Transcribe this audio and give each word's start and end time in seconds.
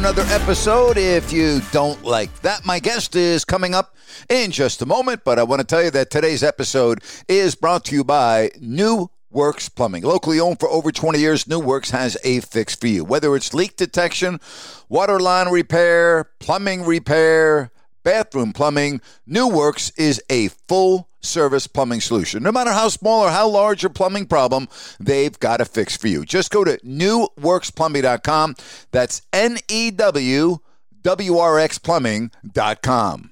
Another 0.00 0.24
episode. 0.28 0.96
If 0.96 1.30
you 1.30 1.60
don't 1.72 2.02
like 2.02 2.34
that, 2.40 2.64
my 2.64 2.78
guest 2.78 3.14
is 3.14 3.44
coming 3.44 3.74
up 3.74 3.96
in 4.30 4.50
just 4.50 4.80
a 4.80 4.86
moment. 4.86 5.24
But 5.24 5.38
I 5.38 5.42
want 5.42 5.60
to 5.60 5.66
tell 5.66 5.84
you 5.84 5.90
that 5.90 6.08
today's 6.08 6.42
episode 6.42 7.02
is 7.28 7.54
brought 7.54 7.84
to 7.84 7.94
you 7.94 8.02
by 8.02 8.50
New 8.58 9.10
Works 9.30 9.68
Plumbing. 9.68 10.02
Locally 10.02 10.40
owned 10.40 10.58
for 10.58 10.70
over 10.70 10.90
20 10.90 11.18
years, 11.18 11.46
New 11.46 11.60
Works 11.60 11.90
has 11.90 12.16
a 12.24 12.40
fix 12.40 12.74
for 12.74 12.86
you. 12.86 13.04
Whether 13.04 13.36
it's 13.36 13.52
leak 13.52 13.76
detection, 13.76 14.40
water 14.88 15.20
line 15.20 15.48
repair, 15.50 16.30
plumbing 16.38 16.86
repair, 16.86 17.70
bathroom 18.02 18.54
plumbing, 18.54 19.02
New 19.26 19.48
Works 19.48 19.92
is 19.98 20.22
a 20.30 20.48
full 20.66 21.09
service 21.20 21.66
plumbing 21.66 22.00
solution. 22.00 22.42
No 22.42 22.52
matter 22.52 22.72
how 22.72 22.88
small 22.88 23.22
or 23.24 23.30
how 23.30 23.48
large 23.48 23.82
your 23.82 23.90
plumbing 23.90 24.26
problem, 24.26 24.68
they've 24.98 25.38
got 25.38 25.60
a 25.60 25.64
fix 25.64 25.96
for 25.96 26.08
you. 26.08 26.24
Just 26.24 26.50
go 26.50 26.64
to 26.64 26.78
newworksplumbing.com. 26.78 28.56
That's 28.90 29.22
N 29.32 29.58
E 29.68 29.90
W 29.90 30.58
W 31.02 31.38
R 31.38 31.58
X 31.58 31.78
plumbing.com. 31.78 33.30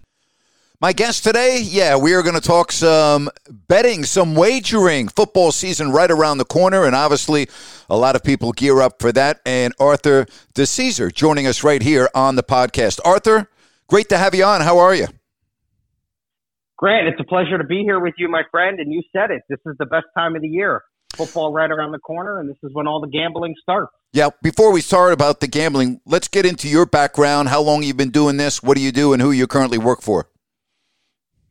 My 0.81 0.93
guest 0.93 1.25
today, 1.25 1.61
yeah, 1.61 1.97
we 1.97 2.15
are 2.15 2.23
going 2.23 2.37
to 2.37 2.41
talk 2.41 2.71
some 2.71 3.31
betting, 3.67 4.05
some 4.05 4.37
wagering. 4.37 5.09
Football 5.09 5.51
season 5.51 5.91
right 5.91 6.09
around 6.09 6.39
the 6.39 6.45
corner, 6.45 6.85
and 6.85 6.95
obviously 6.95 7.49
a 7.91 7.97
lot 7.97 8.15
of 8.15 8.23
people 8.23 8.53
gear 8.53 8.81
up 8.81 9.01
for 9.01 9.11
that. 9.11 9.41
And 9.45 9.75
Arthur 9.81 10.27
DeCesar 10.55 11.13
joining 11.13 11.49
us 11.49 11.65
right 11.65 11.83
here 11.83 12.09
on 12.15 12.37
the 12.37 12.45
podcast. 12.45 13.01
Arthur, 13.05 13.51
great 13.89 14.09
to 14.11 14.19
have 14.19 14.37
you 14.37 14.45
on. 14.45 14.61
How 14.61 14.79
are 14.79 14.95
you? 14.95 15.09
Grant, 16.79 17.09
it's 17.09 17.21
a 17.21 17.25
pleasure 17.25 17.59
to 17.59 17.65
be 17.65 17.83
here 17.83 17.99
with 17.99 18.15
you, 18.19 18.29
my 18.29 18.43
friend. 18.51 18.79
And 18.79 18.93
you 18.93 19.03
said 19.13 19.31
it. 19.31 19.43
This 19.49 19.59
is 19.67 19.75
the 19.79 19.87
best 19.87 20.07
time 20.17 20.37
of 20.37 20.43
the 20.43 20.49
year. 20.49 20.83
Football 21.17 21.53
right 21.53 21.71
around 21.71 21.91
the 21.91 21.99
corner, 21.99 22.39
and 22.39 22.49
this 22.49 22.57
is 22.63 22.71
when 22.73 22.87
all 22.87 23.01
the 23.01 23.09
gambling 23.09 23.55
starts. 23.61 23.93
Yeah, 24.13 24.29
before 24.43 24.73
we 24.73 24.81
start 24.81 25.13
about 25.13 25.41
the 25.41 25.49
gambling, 25.49 26.01
let's 26.07 26.29
get 26.29 26.47
into 26.47 26.69
your 26.69 26.87
background, 26.87 27.49
how 27.49 27.61
long 27.61 27.83
you've 27.83 27.97
been 27.97 28.11
doing 28.11 28.37
this, 28.37 28.63
what 28.63 28.77
do 28.77 28.83
you 28.83 28.93
do, 28.93 29.13
and 29.13 29.21
who 29.21 29.33
you 29.33 29.47
currently 29.49 29.79
work 29.79 30.01
for. 30.01 30.29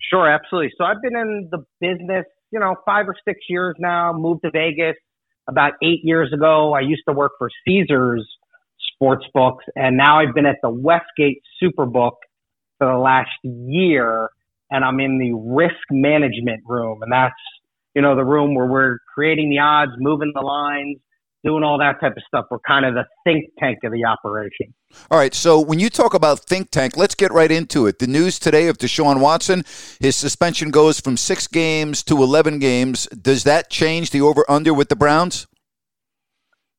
Sure, 0.10 0.32
absolutely. 0.32 0.72
So 0.78 0.86
I've 0.86 1.02
been 1.02 1.18
in 1.18 1.50
the 1.52 1.66
business, 1.82 2.26
you 2.52 2.60
know, 2.60 2.76
five 2.86 3.10
or 3.10 3.16
six 3.26 3.42
years 3.50 3.76
now, 3.78 4.14
moved 4.14 4.44
to 4.44 4.52
Vegas 4.52 4.96
about 5.50 5.74
eight 5.84 6.00
years 6.04 6.32
ago. 6.32 6.74
I 6.74 6.82
used 6.82 7.04
to 7.10 7.14
work 7.14 7.34
for 7.38 7.50
Caesars 7.68 8.26
sports 8.94 9.26
books, 9.34 9.66
and 9.76 9.98
now 9.98 10.20
I've 10.20 10.34
been 10.34 10.46
at 10.46 10.58
the 10.64 10.70
Westgate 10.70 11.42
Superbook 11.62 12.14
for 12.78 12.88
the 12.92 12.98
last 12.98 13.32
year, 13.44 14.30
and 14.70 14.84
I'm 14.84 15.00
in 15.00 15.18
the 15.20 15.34
risk 15.34 15.76
management 15.92 16.64
room, 16.66 17.02
and 17.02 17.12
that's, 17.12 17.34
you 17.96 18.02
know, 18.02 18.16
the 18.16 18.26
room 18.26 18.56
where 18.56 18.68
we're 18.68 18.98
creating 19.14 19.50
the 19.50 19.60
odds, 19.60 19.92
moving 19.98 20.32
the 20.34 20.42
lines, 20.42 20.98
doing 21.44 21.64
all 21.64 21.78
that 21.80 22.00
type 22.02 22.14
of 22.18 22.24
stuff. 22.28 22.46
We're 22.52 22.60
kind 22.60 22.86
of 22.86 22.94
the 22.94 23.06
think 23.24 23.46
tank 23.60 23.80
of 23.84 23.92
the 23.92 24.06
operation. 24.06 24.74
All 25.10 25.18
right, 25.18 25.34
so 25.34 25.60
when 25.60 25.80
you 25.80 25.90
talk 25.90 26.14
about 26.14 26.40
think 26.40 26.72
tank, 26.72 26.98
let's 26.98 27.16
get 27.16 27.32
right 27.32 27.52
into 27.52 27.88
it. 27.88 28.00
The 28.00 28.08
news 28.08 28.40
today 28.40 28.68
of 28.68 28.78
Deshaun 28.78 29.20
Watson, 29.22 29.64
his 30.00 30.16
suspension 30.16 30.72
goes 30.72 31.00
from 31.00 31.16
six 31.16 31.48
games 31.48 32.04
to 32.04 32.22
11 32.22 32.60
games. 32.60 33.08
Does 33.08 33.44
that 33.46 33.70
change 33.70 34.12
the 34.12 34.22
over 34.22 34.46
under 34.50 34.74
with 34.74 34.90
the 34.90 34.96
Browns? 34.96 35.48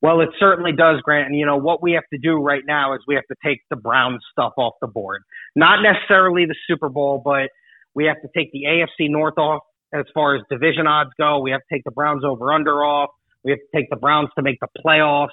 Well, 0.00 0.20
it 0.20 0.28
certainly 0.38 0.72
does, 0.72 1.00
Grant. 1.00 1.26
And 1.26 1.36
you 1.36 1.44
know 1.44 1.56
what 1.56 1.82
we 1.82 1.92
have 1.92 2.04
to 2.12 2.18
do 2.18 2.36
right 2.36 2.62
now 2.66 2.94
is 2.94 3.00
we 3.08 3.14
have 3.14 3.26
to 3.30 3.36
take 3.44 3.60
the 3.70 3.76
Brown 3.76 4.20
stuff 4.30 4.52
off 4.56 4.74
the 4.80 4.86
board. 4.86 5.22
Not 5.56 5.80
necessarily 5.82 6.44
the 6.44 6.54
Super 6.68 6.88
Bowl, 6.88 7.20
but 7.24 7.48
we 7.94 8.04
have 8.06 8.20
to 8.22 8.28
take 8.36 8.52
the 8.52 8.64
AFC 8.64 9.10
North 9.10 9.38
off 9.38 9.62
as 9.92 10.04
far 10.14 10.36
as 10.36 10.42
division 10.50 10.86
odds 10.86 11.10
go. 11.18 11.40
We 11.40 11.50
have 11.50 11.60
to 11.60 11.74
take 11.74 11.84
the 11.84 11.90
Browns 11.90 12.24
over 12.24 12.52
under 12.52 12.84
off. 12.84 13.10
We 13.44 13.52
have 13.52 13.60
to 13.60 13.78
take 13.78 13.88
the 13.90 13.96
Browns 13.96 14.28
to 14.36 14.42
make 14.42 14.58
the 14.60 14.68
playoffs 14.84 15.28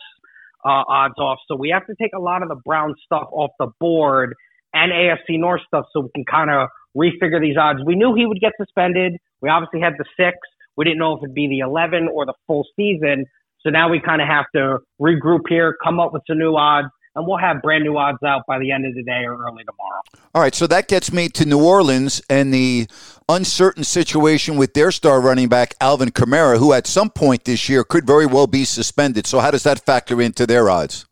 uh, 0.63 0.83
odds 0.87 1.15
off. 1.19 1.39
So 1.47 1.55
we 1.55 1.69
have 1.69 1.85
to 1.87 1.95
take 2.01 2.11
a 2.15 2.19
lot 2.19 2.41
of 2.41 2.49
the 2.49 2.55
Brown 2.55 2.95
stuff 3.05 3.27
off 3.31 3.51
the 3.59 3.67
board 3.79 4.33
and 4.73 4.91
AFC 4.91 5.39
North 5.39 5.61
stuff 5.67 5.85
so 5.93 6.01
we 6.01 6.09
can 6.15 6.25
kind 6.25 6.49
of 6.49 6.67
refigure 6.97 7.41
these 7.41 7.57
odds. 7.57 7.79
We 7.85 7.95
knew 7.95 8.13
he 8.15 8.25
would 8.25 8.39
get 8.39 8.53
suspended. 8.57 9.17
We 9.41 9.49
obviously 9.49 9.81
had 9.81 9.93
the 9.97 10.05
six. 10.17 10.37
We 10.77 10.85
didn't 10.85 10.99
know 10.99 11.13
if 11.13 11.23
it'd 11.23 11.33
be 11.33 11.47
the 11.47 11.59
11 11.59 12.09
or 12.13 12.25
the 12.25 12.33
full 12.47 12.65
season. 12.75 13.25
So 13.61 13.69
now 13.69 13.89
we 13.89 13.99
kind 13.99 14.21
of 14.21 14.27
have 14.27 14.45
to 14.55 14.79
regroup 15.01 15.41
here, 15.49 15.75
come 15.83 15.99
up 15.99 16.13
with 16.13 16.23
some 16.27 16.37
new 16.37 16.55
odds, 16.55 16.87
and 17.15 17.25
we'll 17.25 17.37
have 17.37 17.61
brand 17.61 17.83
new 17.83 17.97
odds 17.97 18.21
out 18.25 18.43
by 18.47 18.59
the 18.59 18.71
end 18.71 18.85
of 18.85 18.93
the 18.93 19.03
day 19.03 19.23
or 19.25 19.35
early 19.35 19.63
tomorrow. 19.63 20.01
All 20.33 20.41
right, 20.41 20.53
so 20.53 20.67
that 20.67 20.87
gets 20.87 21.11
me 21.11 21.29
to 21.29 21.45
New 21.45 21.63
Orleans 21.63 22.21
and 22.29 22.53
the 22.53 22.87
uncertain 23.29 23.83
situation 23.83 24.57
with 24.57 24.73
their 24.73 24.91
star 24.91 25.21
running 25.21 25.47
back, 25.47 25.75
Alvin 25.79 26.09
Kamara, 26.09 26.57
who 26.57 26.73
at 26.73 26.87
some 26.87 27.09
point 27.09 27.45
this 27.45 27.69
year 27.69 27.83
could 27.83 28.05
very 28.05 28.25
well 28.25 28.47
be 28.47 28.65
suspended. 28.65 29.25
So, 29.25 29.39
how 29.39 29.51
does 29.51 29.63
that 29.63 29.79
factor 29.79 30.21
into 30.21 30.45
their 30.45 30.69
odds? 30.69 31.05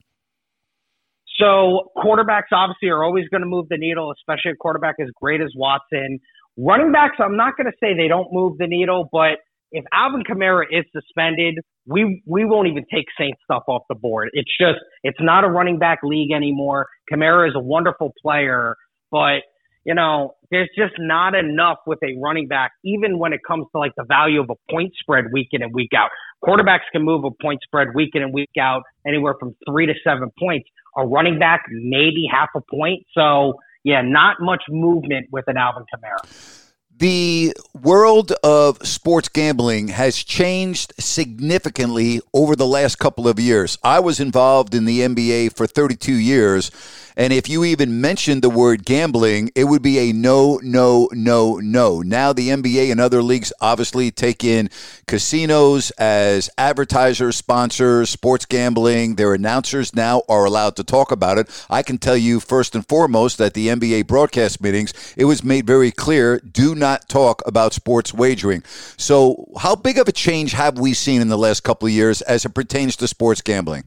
So, 1.40 1.92
quarterbacks 1.97 2.52
obviously 2.52 2.90
are 2.90 3.03
always 3.03 3.28
going 3.30 3.42
to 3.42 3.47
move 3.47 3.68
the 3.69 3.78
needle, 3.78 4.12
especially 4.12 4.52
a 4.52 4.56
quarterback 4.56 4.96
as 5.02 5.09
great 5.19 5.42
as 5.42 5.52
Watson. 5.56 6.19
Running 6.58 6.92
backs, 6.92 7.16
I'm 7.19 7.36
not 7.36 7.58
going 7.58 7.66
to 7.66 7.74
say 7.80 7.96
they 7.96 8.08
don't 8.08 8.31
move 8.31 8.58
the 8.59 8.68
needle, 8.68 9.09
but 9.12 9.40
if 9.73 9.84
Alvin 9.91 10.23
Kamara 10.23 10.66
is 10.72 10.85
suspended, 10.95 11.59
we 11.85 12.22
we 12.25 12.45
won't 12.45 12.67
even 12.67 12.85
take 12.94 13.06
Saint 13.17 13.35
stuff 13.44 13.63
off 13.67 13.81
the 13.89 13.95
board. 13.95 14.29
It's 14.34 14.51
just 14.57 14.79
it's 15.03 15.17
not 15.19 15.44
a 15.44 15.50
running 15.50 15.79
back 15.79 16.00
league 16.03 16.31
anymore. 16.31 16.88
Kamara 17.11 17.50
is 17.50 17.56
a 17.56 17.59
wonderful 17.59 18.13
player, 18.22 18.75
but 19.12 19.41
you 19.83 19.94
know, 19.94 20.35
there's 20.50 20.69
just 20.78 20.94
not 20.97 21.35
enough 21.35 21.79
with 21.85 22.00
a 22.03 22.17
running 22.22 22.47
back, 22.47 22.72
even 22.85 23.19
when 23.19 23.33
it 23.33 23.41
comes 23.45 23.66
to 23.73 23.79
like 23.79 23.91
the 23.97 24.06
value 24.06 24.41
of 24.41 24.50
a 24.50 24.72
point 24.72 24.94
spread 24.97 25.25
week 25.33 25.50
in 25.51 25.62
and 25.62 25.73
week 25.73 25.91
out. 25.97 26.09
Quarterbacks 26.41 26.88
can 26.91 27.03
move 27.03 27.25
a 27.25 27.31
point 27.41 27.59
spread 27.63 27.89
week 27.94 28.12
in 28.13 28.22
and 28.22 28.33
week 28.33 28.51
out 28.59 28.83
anywhere 29.06 29.33
from 29.39 29.56
three 29.67 29.85
to 29.88 29.94
seven 30.03 30.29
points. 30.39 30.69
A 30.95 31.06
running 31.06 31.39
back, 31.39 31.63
maybe 31.69 32.27
half 32.31 32.50
a 32.56 32.62
point. 32.62 33.03
So 33.13 33.56
yeah, 33.83 34.01
not 34.01 34.38
much 34.39 34.63
movement 34.69 35.27
with 35.31 35.45
an 35.48 35.57
Alvin 35.57 35.83
Kamara. 35.94 36.62
The 37.00 37.54
world 37.74 38.34
of 38.44 38.78
sports 38.88 39.28
gambling 39.28 39.88
has 39.88 40.16
changed 40.16 40.94
significantly 41.00 42.22
over 42.34 42.56
the 42.56 42.68
last 42.68 43.00
couple 43.00 43.28
of 43.28 43.40
years. 43.40 43.80
I 43.84 44.00
was 44.00 44.19
involved 44.19 44.75
in 44.75 44.86
the 44.86 45.00
NBA 45.00 45.57
for 45.57 45.66
32 45.66 46.13
years, 46.13 46.69
and 47.16 47.31
if 47.34 47.50
you 47.50 47.63
even 47.63 48.01
mentioned 48.01 48.42
the 48.42 48.50
word 48.50 48.86
gambling, 48.86 49.51
it 49.56 49.66
would 49.66 49.81
be 49.81 50.00
a 50.00 50.13
no, 50.13 50.60
no, 50.63 51.10
no, 51.12 51.57
no. 51.57 52.01
Now, 52.01 52.34
the 52.34 52.50
NBA 52.50 52.92
and 52.92 53.00
other 53.00 53.22
leagues 53.22 53.54
obviously 53.62 54.10
take 54.10 54.44
in 54.44 54.69
casinos 55.07 55.92
as 55.92 56.50
advertisers, 56.57 57.36
sponsors, 57.36 58.10
sports 58.10 58.46
gambling. 58.46 59.16
Their 59.16 59.34
announcers 59.34 59.96
now 59.96 60.24
are 60.28 60.46
allowed 60.46 60.75
to 60.78 60.84
talk 60.84 61.12
about 61.12 61.38
it. 61.38 61.66
I 61.69 61.84
can 61.84 61.98
tell 61.98 62.18
you, 62.18 62.39
first 62.39 62.75
and 62.75 62.88
foremost, 62.88 63.38
that 63.38 63.54
the 63.54 63.68
NBA 63.68 64.07
broadcast 64.07 64.62
meetings, 64.62 64.94
it 65.18 65.25
was 65.25 65.44
made 65.44 65.68
very 65.68 65.92
clear 65.92 66.39
do 66.39 66.74
not 66.83 67.07
talk 67.07 67.41
about 67.45 67.74
sports 67.74 68.13
wagering. 68.13 68.62
So, 68.97 69.47
how 69.57 69.75
big 69.75 69.97
of 69.97 70.07
a 70.09 70.12
change 70.12 70.51
have 70.51 70.77
we 70.77 70.94
seen 70.94 71.21
in 71.21 71.30
the 71.30 71.38
last 71.38 71.62
couple 71.63 71.88
of 71.88 71.94
years 71.94 72.21
as 72.21 72.44
it 72.44 72.53
pertains 72.53 72.97
to 72.97 73.07
sports 73.07 73.41
gambling? 73.41 73.85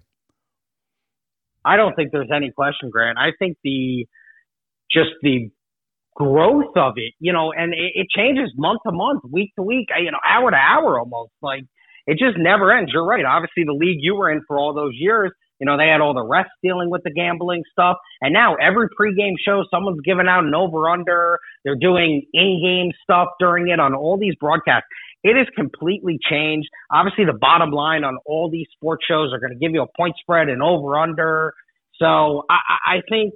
I 1.62 1.76
don't 1.76 1.94
think 1.94 2.10
there's 2.12 2.30
any 2.34 2.50
question, 2.50 2.88
Grant. 2.90 3.18
I 3.18 3.30
think 3.38 3.58
the 3.62 4.06
just 4.90 5.10
the 5.20 5.50
growth 6.14 6.74
of 6.76 6.94
it, 6.96 7.12
you 7.18 7.32
know, 7.32 7.52
and 7.52 7.74
it, 7.74 7.92
it 7.94 8.06
changes 8.08 8.50
month 8.56 8.80
to 8.86 8.92
month, 8.92 9.22
week 9.30 9.52
to 9.56 9.62
week, 9.62 9.88
you 10.00 10.10
know, 10.10 10.18
hour 10.26 10.50
to 10.50 10.56
hour 10.56 10.98
almost. 10.98 11.32
Like 11.42 11.64
it 12.06 12.18
just 12.18 12.38
never 12.38 12.72
ends. 12.72 12.90
You're 12.94 13.04
right. 13.04 13.24
Obviously, 13.24 13.64
the 13.64 13.74
league 13.74 13.98
you 14.00 14.14
were 14.14 14.30
in 14.30 14.42
for 14.48 14.58
all 14.58 14.72
those 14.72 14.94
years, 14.94 15.32
you 15.58 15.66
know, 15.66 15.76
they 15.76 15.88
had 15.88 16.00
all 16.00 16.14
the 16.14 16.24
refs 16.24 16.52
dealing 16.62 16.90
with 16.90 17.02
the 17.02 17.10
gambling 17.10 17.62
stuff. 17.72 17.96
And 18.20 18.32
now 18.32 18.56
every 18.56 18.88
pregame 18.88 19.34
show, 19.42 19.64
someone's 19.70 20.00
giving 20.04 20.26
out 20.28 20.44
an 20.44 20.54
over 20.54 20.88
under. 20.88 21.38
They're 21.64 21.76
doing 21.76 22.22
in 22.32 22.60
game 22.62 22.92
stuff 23.02 23.28
during 23.40 23.68
it 23.68 23.80
on 23.80 23.94
all 23.94 24.18
these 24.18 24.34
broadcasts. 24.38 24.88
It 25.22 25.36
has 25.36 25.46
completely 25.56 26.18
changed. 26.30 26.68
Obviously, 26.92 27.24
the 27.24 27.38
bottom 27.38 27.70
line 27.70 28.04
on 28.04 28.18
all 28.26 28.50
these 28.50 28.66
sports 28.72 29.04
shows 29.08 29.32
are 29.32 29.40
going 29.40 29.52
to 29.52 29.58
give 29.58 29.72
you 29.72 29.82
a 29.82 29.88
point 29.96 30.14
spread 30.20 30.48
and 30.48 30.62
over 30.62 30.98
under. 30.98 31.54
So 31.98 32.44
I, 32.50 32.96
I 32.96 33.02
think 33.08 33.34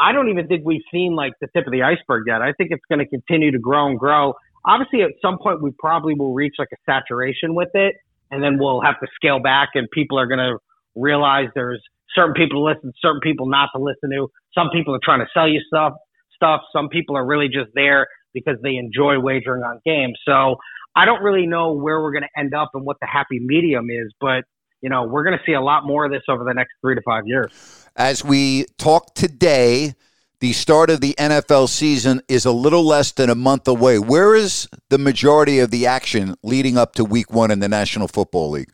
I 0.00 0.12
don't 0.12 0.30
even 0.30 0.48
think 0.48 0.62
we've 0.64 0.82
seen 0.90 1.14
like 1.14 1.34
the 1.40 1.48
tip 1.54 1.66
of 1.66 1.72
the 1.72 1.82
iceberg 1.82 2.24
yet. 2.26 2.42
I 2.42 2.52
think 2.52 2.70
it's 2.72 2.84
going 2.88 2.98
to 2.98 3.06
continue 3.06 3.52
to 3.52 3.58
grow 3.58 3.86
and 3.88 3.98
grow. 3.98 4.34
Obviously, 4.64 5.02
at 5.02 5.10
some 5.20 5.38
point, 5.38 5.62
we 5.62 5.70
probably 5.78 6.14
will 6.14 6.34
reach 6.34 6.54
like 6.58 6.68
a 6.72 6.76
saturation 6.86 7.54
with 7.54 7.70
it, 7.74 7.96
and 8.30 8.42
then 8.42 8.58
we'll 8.58 8.80
have 8.80 8.98
to 9.00 9.06
scale 9.14 9.40
back, 9.40 9.70
and 9.74 9.88
people 9.90 10.18
are 10.18 10.26
going 10.26 10.38
to 10.38 10.58
realize 10.94 11.48
there's 11.54 11.82
certain 12.14 12.34
people 12.34 12.60
to 12.60 12.64
listen, 12.64 12.92
certain 13.00 13.20
people 13.22 13.48
not 13.48 13.70
to 13.74 13.82
listen 13.82 14.10
to. 14.10 14.28
Some 14.54 14.68
people 14.72 14.94
are 14.94 15.00
trying 15.02 15.20
to 15.20 15.28
sell 15.32 15.48
you 15.48 15.60
stuff. 15.66 15.94
Stuff. 16.36 16.62
Some 16.72 16.88
people 16.88 17.16
are 17.16 17.24
really 17.24 17.46
just 17.46 17.70
there 17.74 18.08
because 18.34 18.56
they 18.62 18.76
enjoy 18.76 19.20
wagering 19.20 19.62
on 19.62 19.80
games. 19.84 20.18
So 20.26 20.56
I 20.96 21.04
don't 21.04 21.22
really 21.22 21.46
know 21.46 21.72
where 21.72 22.00
we're 22.00 22.12
going 22.12 22.24
to 22.24 22.40
end 22.40 22.54
up 22.54 22.70
and 22.74 22.84
what 22.84 22.96
the 23.00 23.06
happy 23.06 23.38
medium 23.38 23.88
is, 23.90 24.12
but 24.20 24.44
you 24.80 24.90
know, 24.90 25.04
we're 25.04 25.22
going 25.22 25.38
to 25.38 25.44
see 25.46 25.52
a 25.52 25.60
lot 25.60 25.86
more 25.86 26.04
of 26.04 26.10
this 26.10 26.22
over 26.28 26.42
the 26.44 26.52
next 26.52 26.72
three 26.80 26.96
to 26.96 27.02
five 27.02 27.22
years. 27.26 27.88
As 27.94 28.24
we 28.24 28.66
talk 28.78 29.14
today, 29.14 29.94
the 30.40 30.52
start 30.52 30.90
of 30.90 31.00
the 31.00 31.14
NFL 31.18 31.68
season 31.68 32.20
is 32.26 32.44
a 32.44 32.50
little 32.50 32.84
less 32.84 33.12
than 33.12 33.30
a 33.30 33.34
month 33.36 33.68
away. 33.68 34.00
Where 34.00 34.34
is 34.34 34.68
the 34.88 34.98
majority 34.98 35.60
of 35.60 35.70
the 35.70 35.86
action 35.86 36.34
leading 36.42 36.76
up 36.76 36.96
to 36.96 37.04
week 37.04 37.32
one 37.32 37.52
in 37.52 37.60
the 37.60 37.68
National 37.68 38.08
Football 38.08 38.50
League? 38.50 38.72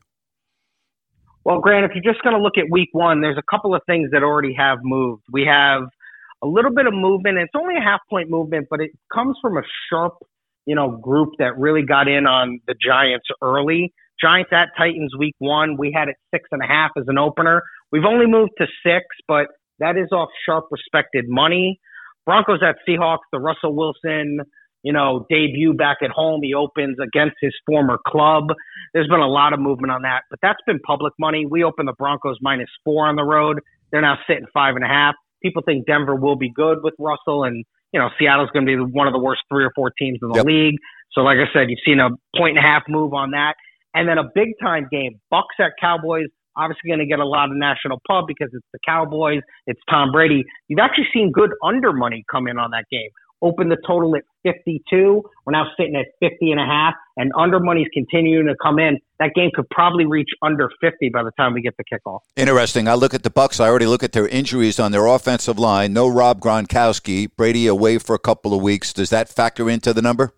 Well, 1.48 1.60
Grant, 1.60 1.86
if 1.86 1.92
you're 1.94 2.12
just 2.12 2.22
going 2.22 2.36
to 2.36 2.42
look 2.42 2.58
at 2.58 2.66
week 2.70 2.90
one, 2.92 3.22
there's 3.22 3.38
a 3.38 3.50
couple 3.50 3.74
of 3.74 3.80
things 3.86 4.10
that 4.12 4.22
already 4.22 4.54
have 4.58 4.80
moved. 4.82 5.22
We 5.32 5.46
have 5.46 5.84
a 6.42 6.46
little 6.46 6.70
bit 6.70 6.86
of 6.86 6.92
movement. 6.92 7.38
It's 7.38 7.54
only 7.56 7.74
a 7.74 7.80
half 7.80 8.00
point 8.10 8.28
movement, 8.28 8.66
but 8.68 8.80
it 8.80 8.90
comes 9.10 9.34
from 9.40 9.56
a 9.56 9.62
sharp 9.88 10.12
you 10.66 10.74
know, 10.74 10.90
group 10.90 11.30
that 11.38 11.58
really 11.58 11.80
got 11.80 12.08
in 12.08 12.26
on 12.26 12.60
the 12.66 12.74
Giants 12.74 13.24
early. 13.40 13.94
Giants 14.20 14.50
at 14.52 14.68
Titans 14.76 15.16
week 15.18 15.34
one. 15.38 15.78
We 15.78 15.90
had 15.96 16.08
it 16.08 16.16
six 16.30 16.46
and 16.52 16.62
a 16.62 16.66
half 16.66 16.90
as 16.98 17.04
an 17.06 17.16
opener. 17.16 17.62
We've 17.90 18.04
only 18.04 18.26
moved 18.26 18.50
to 18.58 18.66
six, 18.84 19.06
but 19.26 19.46
that 19.78 19.96
is 19.96 20.12
off 20.12 20.28
sharp 20.44 20.66
respected 20.70 21.24
money. 21.26 21.80
Broncos 22.26 22.60
at 22.62 22.76
Seahawks, 22.86 23.24
the 23.32 23.38
Russell 23.38 23.74
Wilson, 23.74 24.40
you 24.82 24.92
know, 24.92 25.26
debut 25.28 25.74
back 25.74 25.98
at 26.02 26.10
home. 26.10 26.40
He 26.42 26.54
opens 26.54 26.96
against 27.02 27.36
his 27.40 27.52
former 27.66 27.98
club. 28.06 28.44
There's 28.94 29.08
been 29.08 29.20
a 29.20 29.28
lot 29.28 29.52
of 29.52 29.60
movement 29.60 29.90
on 29.90 30.02
that, 30.02 30.22
but 30.30 30.38
that's 30.42 30.60
been 30.66 30.78
public 30.80 31.12
money. 31.18 31.46
We 31.46 31.64
opened 31.64 31.88
the 31.88 31.94
Broncos 31.98 32.36
minus 32.40 32.68
four 32.84 33.06
on 33.06 33.16
the 33.16 33.24
road. 33.24 33.60
They're 33.90 34.02
now 34.02 34.18
sitting 34.26 34.46
five 34.52 34.76
and 34.76 34.84
a 34.84 34.88
half. 34.88 35.14
People 35.42 35.62
think 35.64 35.86
Denver 35.86 36.14
will 36.14 36.36
be 36.36 36.50
good 36.50 36.78
with 36.82 36.94
Russell 36.98 37.44
and 37.44 37.64
you 37.92 38.00
know, 38.00 38.10
Seattle's 38.18 38.50
going 38.52 38.66
to 38.66 38.86
be 38.86 38.92
one 38.92 39.06
of 39.06 39.12
the 39.12 39.18
worst 39.18 39.42
three 39.48 39.64
or 39.64 39.72
four 39.74 39.90
teams 39.98 40.18
in 40.22 40.28
the 40.28 40.36
yep. 40.36 40.46
league. 40.46 40.76
So, 41.12 41.22
like 41.22 41.38
I 41.38 41.50
said, 41.52 41.70
you've 41.70 41.80
seen 41.84 42.00
a 42.00 42.10
point 42.36 42.56
and 42.56 42.58
a 42.58 42.68
half 42.68 42.82
move 42.88 43.14
on 43.14 43.30
that. 43.30 43.54
And 43.94 44.08
then 44.08 44.18
a 44.18 44.24
big 44.34 44.48
time 44.60 44.86
game, 44.92 45.20
Bucks 45.30 45.56
at 45.58 45.72
Cowboys. 45.80 46.26
Obviously, 46.56 46.88
going 46.88 46.98
to 46.98 47.06
get 47.06 47.20
a 47.20 47.26
lot 47.26 47.50
of 47.50 47.56
national 47.56 48.02
pub 48.06 48.24
because 48.26 48.50
it's 48.52 48.66
the 48.72 48.80
Cowboys, 48.84 49.40
it's 49.66 49.80
Tom 49.88 50.10
Brady. 50.10 50.44
You've 50.66 50.80
actually 50.80 51.06
seen 51.14 51.30
good 51.30 51.50
under 51.62 51.92
money 51.92 52.24
come 52.30 52.48
in 52.48 52.58
on 52.58 52.72
that 52.72 52.84
game 52.90 53.10
opened 53.42 53.70
the 53.70 53.76
total 53.86 54.16
at 54.16 54.22
52. 54.42 55.22
We're 55.46 55.52
now 55.52 55.66
sitting 55.76 55.96
at 55.96 56.06
50 56.20 56.50
and 56.50 56.60
a 56.60 56.64
half, 56.64 56.94
and 57.16 57.32
under 57.38 57.60
money's 57.60 57.88
continuing 57.92 58.46
to 58.46 58.54
come 58.62 58.78
in. 58.78 58.98
That 59.18 59.32
game 59.34 59.50
could 59.54 59.68
probably 59.70 60.06
reach 60.06 60.28
under 60.42 60.70
50 60.80 61.10
by 61.10 61.22
the 61.22 61.32
time 61.32 61.54
we 61.54 61.62
get 61.62 61.74
the 61.76 61.84
kickoff. 61.84 62.20
Interesting. 62.36 62.88
I 62.88 62.94
look 62.94 63.14
at 63.14 63.22
the 63.22 63.30
Bucks. 63.30 63.60
I 63.60 63.68
already 63.68 63.86
look 63.86 64.02
at 64.02 64.12
their 64.12 64.28
injuries 64.28 64.78
on 64.78 64.92
their 64.92 65.06
offensive 65.06 65.58
line. 65.58 65.92
No 65.92 66.08
Rob 66.08 66.40
Gronkowski. 66.40 67.28
Brady 67.36 67.66
away 67.66 67.98
for 67.98 68.14
a 68.14 68.18
couple 68.18 68.54
of 68.54 68.62
weeks. 68.62 68.92
Does 68.92 69.10
that 69.10 69.28
factor 69.28 69.68
into 69.68 69.92
the 69.92 70.02
number? 70.02 70.32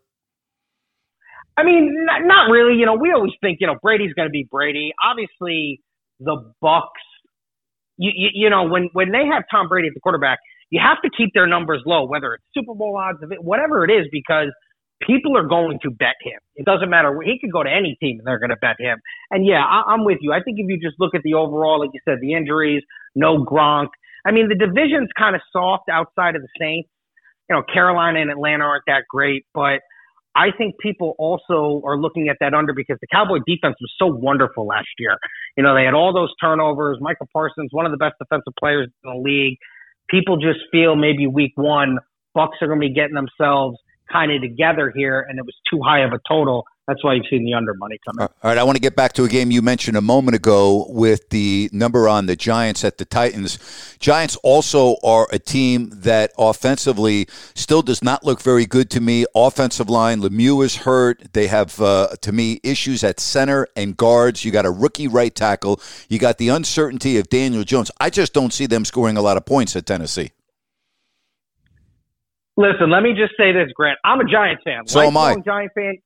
I 1.57 1.65
mean, 1.65 1.95
not, 2.07 2.23
not 2.25 2.51
really. 2.51 2.79
You 2.79 2.87
know, 2.87 2.95
we 2.95 3.13
always 3.13 3.33
think 3.41 3.59
you 3.61 3.67
know 3.67 3.77
Brady's 3.83 4.15
going 4.15 4.27
to 4.27 4.33
be 4.33 4.47
Brady. 4.51 4.93
Obviously, 5.05 5.83
the 6.19 6.53
Bucks. 6.61 7.01
You, 7.99 8.13
you, 8.15 8.29
you 8.33 8.51
know 8.51 8.65
when 8.65 8.89
when 8.95 9.11
they 9.13 9.27
have 9.27 9.45
Tom 9.51 9.69
Brady 9.69 9.89
at 9.89 9.95
the 9.95 10.01
quarterback, 10.01 10.39
you 10.71 10.81
have 10.83 11.03
to 11.03 11.11
keep 11.17 11.31
their 11.35 11.47
numbers 11.47 11.83
low, 11.85 12.07
whether 12.07 12.35
it's 12.35 12.45
Super 12.55 12.75
Bowl 12.75 12.97
odds, 12.97 13.19
whatever 13.41 13.85
it 13.85 13.91
is, 13.91 14.07
because 14.11 14.49
people 15.03 15.37
are 15.37 15.47
going 15.47 15.79
to 15.83 15.91
bet 15.91 16.15
him. 16.23 16.39
It 16.55 16.65
doesn't 16.65 16.89
matter. 16.89 17.19
He 17.25 17.39
could 17.41 17.53
go 17.53 17.63
to 17.63 17.71
any 17.71 17.97
team 18.01 18.19
and 18.19 18.27
they're 18.27 18.39
going 18.39 18.51
to 18.51 18.61
bet 18.61 18.77
him. 18.79 18.99
And 19.31 19.47
yeah, 19.47 19.65
I, 19.65 19.93
I'm 19.93 20.05
with 20.05 20.19
you. 20.21 20.33
I 20.33 20.43
think 20.43 20.59
if 20.59 20.67
you 20.69 20.79
just 20.79 20.99
look 21.01 21.15
at 21.15 21.23
the 21.23 21.35
overall, 21.35 21.81
like 21.81 21.91
you 21.93 22.01
said, 22.05 22.19
the 22.21 22.35
injuries, 22.35 22.83
no 23.15 23.45
Gronk. 23.45 23.89
I 24.25 24.33
mean, 24.33 24.49
the 24.49 24.55
division's 24.55 25.09
kind 25.19 25.35
of 25.35 25.43
soft 25.53 25.85
outside 25.91 26.37
of 26.37 26.43
the 26.43 26.49
Saints. 26.59 26.89
You 27.49 27.57
know, 27.57 27.63
Carolina 27.63 28.21
and 28.21 28.31
Atlanta 28.31 28.65
aren't 28.65 28.85
that 28.87 29.05
great, 29.11 29.45
but 29.55 29.81
I 30.37 30.53
think 30.57 30.79
people 30.79 31.17
also 31.19 31.83
are 31.85 31.97
looking 31.99 32.29
at 32.29 32.37
that 32.39 32.55
under 32.55 32.73
because 32.73 32.99
the 33.01 33.09
Cowboy 33.11 33.39
defense 33.45 33.75
was 33.81 33.91
so 33.99 34.07
wonderful 34.07 34.67
last 34.67 34.87
year. 34.99 35.17
You 35.57 35.65
know, 35.65 35.75
they 35.75 35.85
had 35.85 35.95
all 35.95 36.13
those 36.13 36.31
turnovers. 36.41 36.99
Micah 37.01 37.27
Parsons, 37.33 37.71
one 37.73 37.87
of 37.87 37.91
the 37.91 37.99
best 37.99 38.15
defensive 38.21 38.53
players 38.61 38.87
in 39.03 39.11
the 39.11 39.19
league 39.19 39.59
people 40.11 40.37
just 40.37 40.61
feel 40.73 40.97
maybe 40.97 41.27
week 41.27 41.53
one, 41.55 41.99
Bucks 42.35 42.59
are 42.61 42.69
going 42.69 42.81
to 42.81 42.87
be 42.87 42.95
getting 42.95 43.15
themselves 43.15 43.79
kind 44.13 44.33
of 44.33 44.41
together 44.41 44.93
here, 44.95 45.25
and 45.29 45.39
it 45.39 45.45
was 45.45 45.55
too 45.71 45.81
high 45.83 46.01
of 46.01 46.13
a 46.13 46.21
total. 46.29 46.65
That's 46.89 47.05
why 47.05 47.15
you've 47.15 47.27
seen 47.31 47.45
the 47.45 47.55
under 47.55 47.73
money 47.75 47.99
come 48.05 48.19
in. 48.19 48.23
All 48.23 48.31
right, 48.43 48.59
I 48.59 48.65
want 48.65 48.75
to 48.75 48.81
get 48.81 48.97
back 48.97 49.13
to 49.13 49.25
a 49.25 49.29
game 49.29 49.53
you 49.53 49.63
mentioned 49.63 49.97
a 49.97 50.01
moment 50.01 50.35
ago 50.35 50.87
with 50.89 51.29
the 51.29 51.71
number 51.73 52.09
on 52.09 52.27
the 52.27 52.35
Giants 52.35 52.83
at 52.83 52.99
the 52.99 53.05
Titans. 53.05 53.97
Giants 54.01 54.35
also 54.43 54.97
are 55.05 55.29
a 55.31 55.39
team 55.39 55.91
that 55.93 56.33
offensively 56.37 57.29
still 57.55 57.83
does 57.83 58.03
not 58.03 58.25
look 58.25 58.43
very 58.43 58.67
good 58.67 58.91
to 58.91 59.01
me. 59.01 59.25
Offensive 59.37 59.89
line, 59.89 60.21
Lemieux 60.21 60.65
is 60.65 60.77
hurt. 60.79 61.33
They 61.33 61.47
have, 61.47 61.81
uh, 61.81 62.09
to 62.23 62.33
me, 62.33 62.59
issues 62.65 63.05
at 63.05 63.21
center 63.21 63.69
and 63.77 63.97
guards. 63.97 64.45
You 64.45 64.51
got 64.51 64.67
a 64.67 64.71
rookie 64.71 65.07
right 65.07 65.35
tackle. 65.35 65.81
You 66.09 66.19
got 66.19 66.39
the 66.39 66.49
uncertainty 66.49 67.19
of 67.19 67.29
Daniel 67.29 67.63
Jones. 67.63 67.93
I 68.01 68.11
just 68.11 68.33
don't 68.33 68.53
see 68.53 68.67
them 68.67 68.85
scoring 68.85 69.17
a 69.17 69.23
lot 69.23 69.37
of 69.37 69.47
points 69.47 69.77
at 69.77 69.87
Tennessee. 69.87 70.33
Listen, 72.57 72.91
let 72.91 73.03
me 73.03 73.13
just 73.13 73.35
say 73.39 73.53
this, 73.53 73.71
Grant. 73.77 73.99
I'm 74.05 74.19
a 74.19 74.29
Giants 74.29 74.63
fan. 74.65 74.87
So 74.87 75.01
am 75.01 75.17
I. 75.17 75.37
Giant 75.37 75.71
fan. 75.75 75.99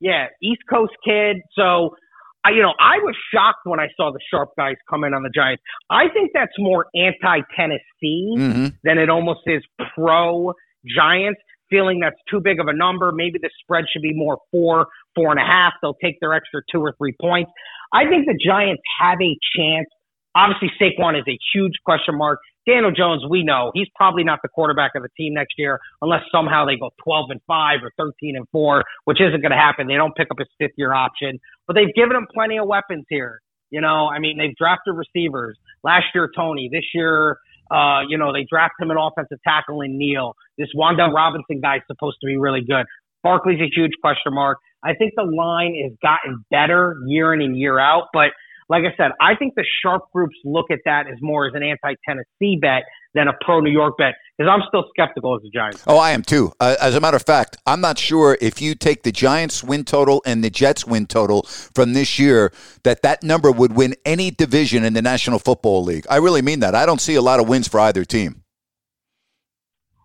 Yeah, 0.00 0.26
East 0.42 0.62
Coast 0.68 0.92
kid. 1.04 1.36
So, 1.52 1.96
I, 2.44 2.50
you 2.50 2.62
know, 2.62 2.72
I 2.80 2.98
was 2.98 3.14
shocked 3.32 3.60
when 3.64 3.80
I 3.80 3.88
saw 3.96 4.12
the 4.12 4.20
sharp 4.30 4.50
guys 4.56 4.76
come 4.88 5.04
in 5.04 5.12
on 5.12 5.22
the 5.22 5.30
Giants. 5.34 5.62
I 5.90 6.08
think 6.12 6.30
that's 6.32 6.52
more 6.58 6.86
anti-Tennessee 6.94 8.34
mm-hmm. 8.38 8.66
than 8.82 8.98
it 8.98 9.10
almost 9.10 9.40
is 9.46 9.62
pro 9.94 10.54
Giants. 10.86 11.40
Feeling 11.68 12.00
that's 12.00 12.16
too 12.28 12.40
big 12.40 12.58
of 12.58 12.66
a 12.66 12.72
number. 12.72 13.12
Maybe 13.12 13.38
the 13.40 13.50
spread 13.62 13.84
should 13.92 14.02
be 14.02 14.12
more 14.12 14.38
four, 14.50 14.88
four 15.14 15.30
and 15.30 15.38
a 15.38 15.44
half. 15.44 15.74
They'll 15.80 15.94
take 16.02 16.18
their 16.20 16.34
extra 16.34 16.62
two 16.72 16.80
or 16.80 16.94
three 16.98 17.14
points. 17.20 17.52
I 17.92 18.08
think 18.08 18.26
the 18.26 18.34
Giants 18.34 18.82
have 19.00 19.18
a 19.22 19.36
chance. 19.56 19.86
Obviously, 20.34 20.70
Saquon 20.80 21.16
is 21.16 21.24
a 21.28 21.38
huge 21.54 21.74
question 21.84 22.18
mark. 22.18 22.40
Daniel 22.66 22.92
Jones, 22.92 23.22
we 23.28 23.42
know 23.42 23.70
he's 23.74 23.88
probably 23.94 24.24
not 24.24 24.40
the 24.42 24.48
quarterback 24.48 24.92
of 24.94 25.02
the 25.02 25.08
team 25.16 25.34
next 25.34 25.54
year 25.56 25.80
unless 26.02 26.22
somehow 26.30 26.66
they 26.66 26.76
go 26.76 26.90
12 27.02 27.30
and 27.30 27.40
5 27.46 27.78
or 27.82 27.92
13 27.96 28.36
and 28.36 28.46
4, 28.52 28.84
which 29.04 29.20
isn't 29.20 29.40
going 29.40 29.52
to 29.52 29.56
happen. 29.56 29.86
They 29.86 29.94
don't 29.94 30.14
pick 30.14 30.28
up 30.30 30.38
his 30.38 30.48
fifth 30.58 30.76
year 30.76 30.92
option, 30.92 31.38
but 31.66 31.74
they've 31.74 31.94
given 31.94 32.16
him 32.16 32.26
plenty 32.32 32.58
of 32.58 32.66
weapons 32.66 33.04
here. 33.08 33.40
You 33.70 33.80
know, 33.80 34.08
I 34.08 34.18
mean, 34.18 34.36
they've 34.36 34.54
drafted 34.56 34.94
receivers 34.96 35.56
last 35.84 36.06
year, 36.14 36.28
Toney. 36.36 36.68
This 36.72 36.84
year, 36.92 37.38
uh, 37.70 38.00
you 38.08 38.18
know, 38.18 38.32
they 38.32 38.44
drafted 38.50 38.84
him 38.84 38.90
an 38.90 38.96
offensive 38.98 39.38
tackle 39.46 39.80
in 39.80 39.96
Neal. 39.96 40.34
This 40.58 40.68
Wan'Dale 40.76 41.12
Robinson 41.12 41.60
guy 41.60 41.76
is 41.76 41.82
supposed 41.86 42.16
to 42.20 42.26
be 42.26 42.36
really 42.36 42.62
good. 42.66 42.84
Barkley's 43.22 43.60
a 43.60 43.70
huge 43.72 43.92
question 44.02 44.34
mark. 44.34 44.58
I 44.82 44.94
think 44.94 45.12
the 45.16 45.24
line 45.24 45.76
has 45.82 45.92
gotten 46.02 46.44
better 46.50 46.96
year 47.06 47.32
in 47.34 47.42
and 47.42 47.56
year 47.56 47.78
out, 47.78 48.08
but 48.12 48.30
like 48.70 48.84
I 48.84 48.96
said, 48.96 49.10
I 49.20 49.34
think 49.34 49.54
the 49.56 49.64
sharp 49.82 50.04
groups 50.14 50.36
look 50.44 50.70
at 50.70 50.78
that 50.84 51.08
as 51.08 51.18
more 51.20 51.44
as 51.44 51.54
an 51.54 51.62
anti-Tennessee 51.64 52.58
bet 52.62 52.84
than 53.14 53.26
a 53.26 53.32
pro 53.44 53.58
New 53.58 53.72
York 53.72 53.98
bet 53.98 54.14
because 54.38 54.48
I'm 54.48 54.62
still 54.68 54.84
skeptical 54.90 55.34
as 55.34 55.42
a 55.44 55.50
Giants. 55.50 55.82
Oh, 55.88 55.98
I 55.98 56.12
am 56.12 56.22
too. 56.22 56.52
Uh, 56.60 56.76
as 56.80 56.94
a 56.94 57.00
matter 57.00 57.16
of 57.16 57.24
fact, 57.24 57.56
I'm 57.66 57.80
not 57.80 57.98
sure 57.98 58.38
if 58.40 58.62
you 58.62 58.76
take 58.76 59.02
the 59.02 59.10
Giants 59.10 59.64
win 59.64 59.82
total 59.82 60.22
and 60.24 60.44
the 60.44 60.50
Jets 60.50 60.86
win 60.86 61.06
total 61.06 61.42
from 61.42 61.94
this 61.94 62.16
year 62.20 62.52
that 62.84 63.02
that 63.02 63.24
number 63.24 63.50
would 63.50 63.72
win 63.72 63.96
any 64.04 64.30
division 64.30 64.84
in 64.84 64.94
the 64.94 65.02
National 65.02 65.40
Football 65.40 65.82
League. 65.82 66.06
I 66.08 66.18
really 66.18 66.40
mean 66.40 66.60
that. 66.60 66.76
I 66.76 66.86
don't 66.86 67.00
see 67.00 67.16
a 67.16 67.22
lot 67.22 67.40
of 67.40 67.48
wins 67.48 67.66
for 67.66 67.80
either 67.80 68.04
team. 68.04 68.44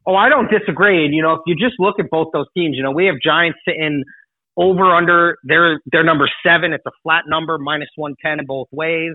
Oh, 0.08 0.16
I 0.16 0.30
don't 0.30 0.50
disagree. 0.50 1.06
And 1.06 1.14
you 1.14 1.22
know, 1.22 1.34
if 1.34 1.42
you 1.46 1.56
just 1.56 1.76
look 1.78 2.00
at 2.00 2.10
both 2.10 2.30
those 2.34 2.48
teams, 2.58 2.76
you 2.76 2.82
know, 2.82 2.92
we 2.92 3.06
have 3.06 3.16
Giants 3.24 3.60
sitting 3.68 4.04
over 4.58 4.86
under 4.96 5.38
they're 5.44 5.80
they're 5.92 6.04
number 6.04 6.30
seven. 6.46 6.74
It's 6.74 6.86
a 6.86 6.92
flat 7.04 7.24
number, 7.28 7.58
minus 7.58 7.90
one 7.96 8.16
ten 8.24 8.40
in 8.40 8.46
both 8.46 8.68
ways. 8.72 9.14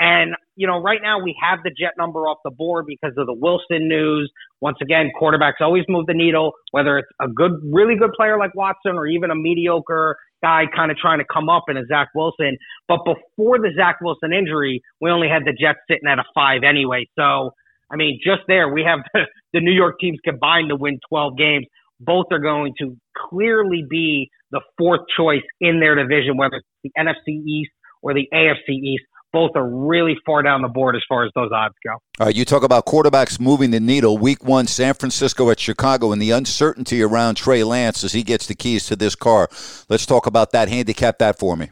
And, 0.00 0.34
you 0.56 0.66
know, 0.66 0.80
right 0.80 1.00
now 1.02 1.22
we 1.22 1.36
have 1.42 1.58
the 1.62 1.70
jet 1.70 1.92
number 1.98 2.20
off 2.20 2.38
the 2.42 2.50
board 2.50 2.86
because 2.88 3.12
of 3.18 3.26
the 3.26 3.34
Wilson 3.34 3.86
news. 3.86 4.32
Once 4.62 4.78
again, 4.80 5.10
quarterbacks 5.20 5.60
always 5.60 5.84
move 5.90 6.06
the 6.06 6.14
needle, 6.14 6.52
whether 6.70 6.96
it's 6.96 7.08
a 7.20 7.28
good, 7.28 7.52
really 7.70 7.96
good 7.96 8.12
player 8.16 8.38
like 8.38 8.54
Watson 8.54 8.92
or 8.96 9.06
even 9.06 9.30
a 9.30 9.34
mediocre 9.34 10.16
guy 10.42 10.64
kind 10.74 10.90
of 10.90 10.96
trying 10.96 11.18
to 11.18 11.24
come 11.30 11.50
up 11.50 11.64
in 11.68 11.76
a 11.76 11.84
Zach 11.84 12.08
Wilson. 12.14 12.56
But 12.88 13.00
before 13.04 13.58
the 13.58 13.72
Zach 13.76 13.98
Wilson 14.00 14.32
injury, 14.32 14.80
we 15.02 15.10
only 15.10 15.28
had 15.28 15.42
the 15.44 15.52
Jets 15.52 15.80
sitting 15.86 16.08
at 16.08 16.18
a 16.18 16.24
five 16.34 16.62
anyway. 16.66 17.06
So, 17.14 17.50
I 17.92 17.96
mean, 17.96 18.20
just 18.24 18.40
there, 18.48 18.72
we 18.72 18.82
have 18.84 19.00
the, 19.12 19.26
the 19.52 19.60
New 19.60 19.72
York 19.72 19.96
teams 20.00 20.18
combined 20.24 20.70
to 20.70 20.76
win 20.76 20.98
12 21.10 21.36
games. 21.36 21.66
Both 22.00 22.26
are 22.32 22.38
going 22.38 22.72
to 22.78 22.96
clearly 23.28 23.84
be 23.88 24.30
the 24.50 24.60
fourth 24.78 25.00
choice 25.16 25.42
in 25.60 25.80
their 25.80 25.94
division, 25.94 26.36
whether 26.36 26.56
it's 26.56 26.66
the 26.84 26.90
NFC 26.98 27.42
East 27.44 27.70
or 28.02 28.14
the 28.14 28.28
AFC 28.32 28.70
East 28.70 29.04
both 29.32 29.52
are 29.54 29.68
really 29.68 30.16
far 30.26 30.42
down 30.42 30.62
the 30.62 30.68
board 30.68 30.96
as 30.96 31.02
far 31.08 31.24
as 31.24 31.30
those 31.34 31.50
odds 31.54 31.74
go. 31.84 31.92
All 32.18 32.26
right, 32.26 32.34
you 32.34 32.44
talk 32.44 32.62
about 32.62 32.86
quarterbacks 32.86 33.38
moving 33.38 33.70
the 33.70 33.80
needle. 33.80 34.18
Week 34.18 34.44
one, 34.44 34.66
San 34.66 34.94
Francisco 34.94 35.50
at 35.50 35.60
Chicago, 35.60 36.12
and 36.12 36.20
the 36.20 36.32
uncertainty 36.32 37.02
around 37.02 37.36
Trey 37.36 37.62
Lance 37.62 38.02
as 38.02 38.12
he 38.12 38.22
gets 38.22 38.46
the 38.46 38.54
keys 38.54 38.86
to 38.86 38.96
this 38.96 39.14
car. 39.14 39.48
Let's 39.88 40.06
talk 40.06 40.26
about 40.26 40.50
that. 40.52 40.68
Handicap 40.68 41.18
that 41.18 41.38
for 41.38 41.56
me. 41.56 41.70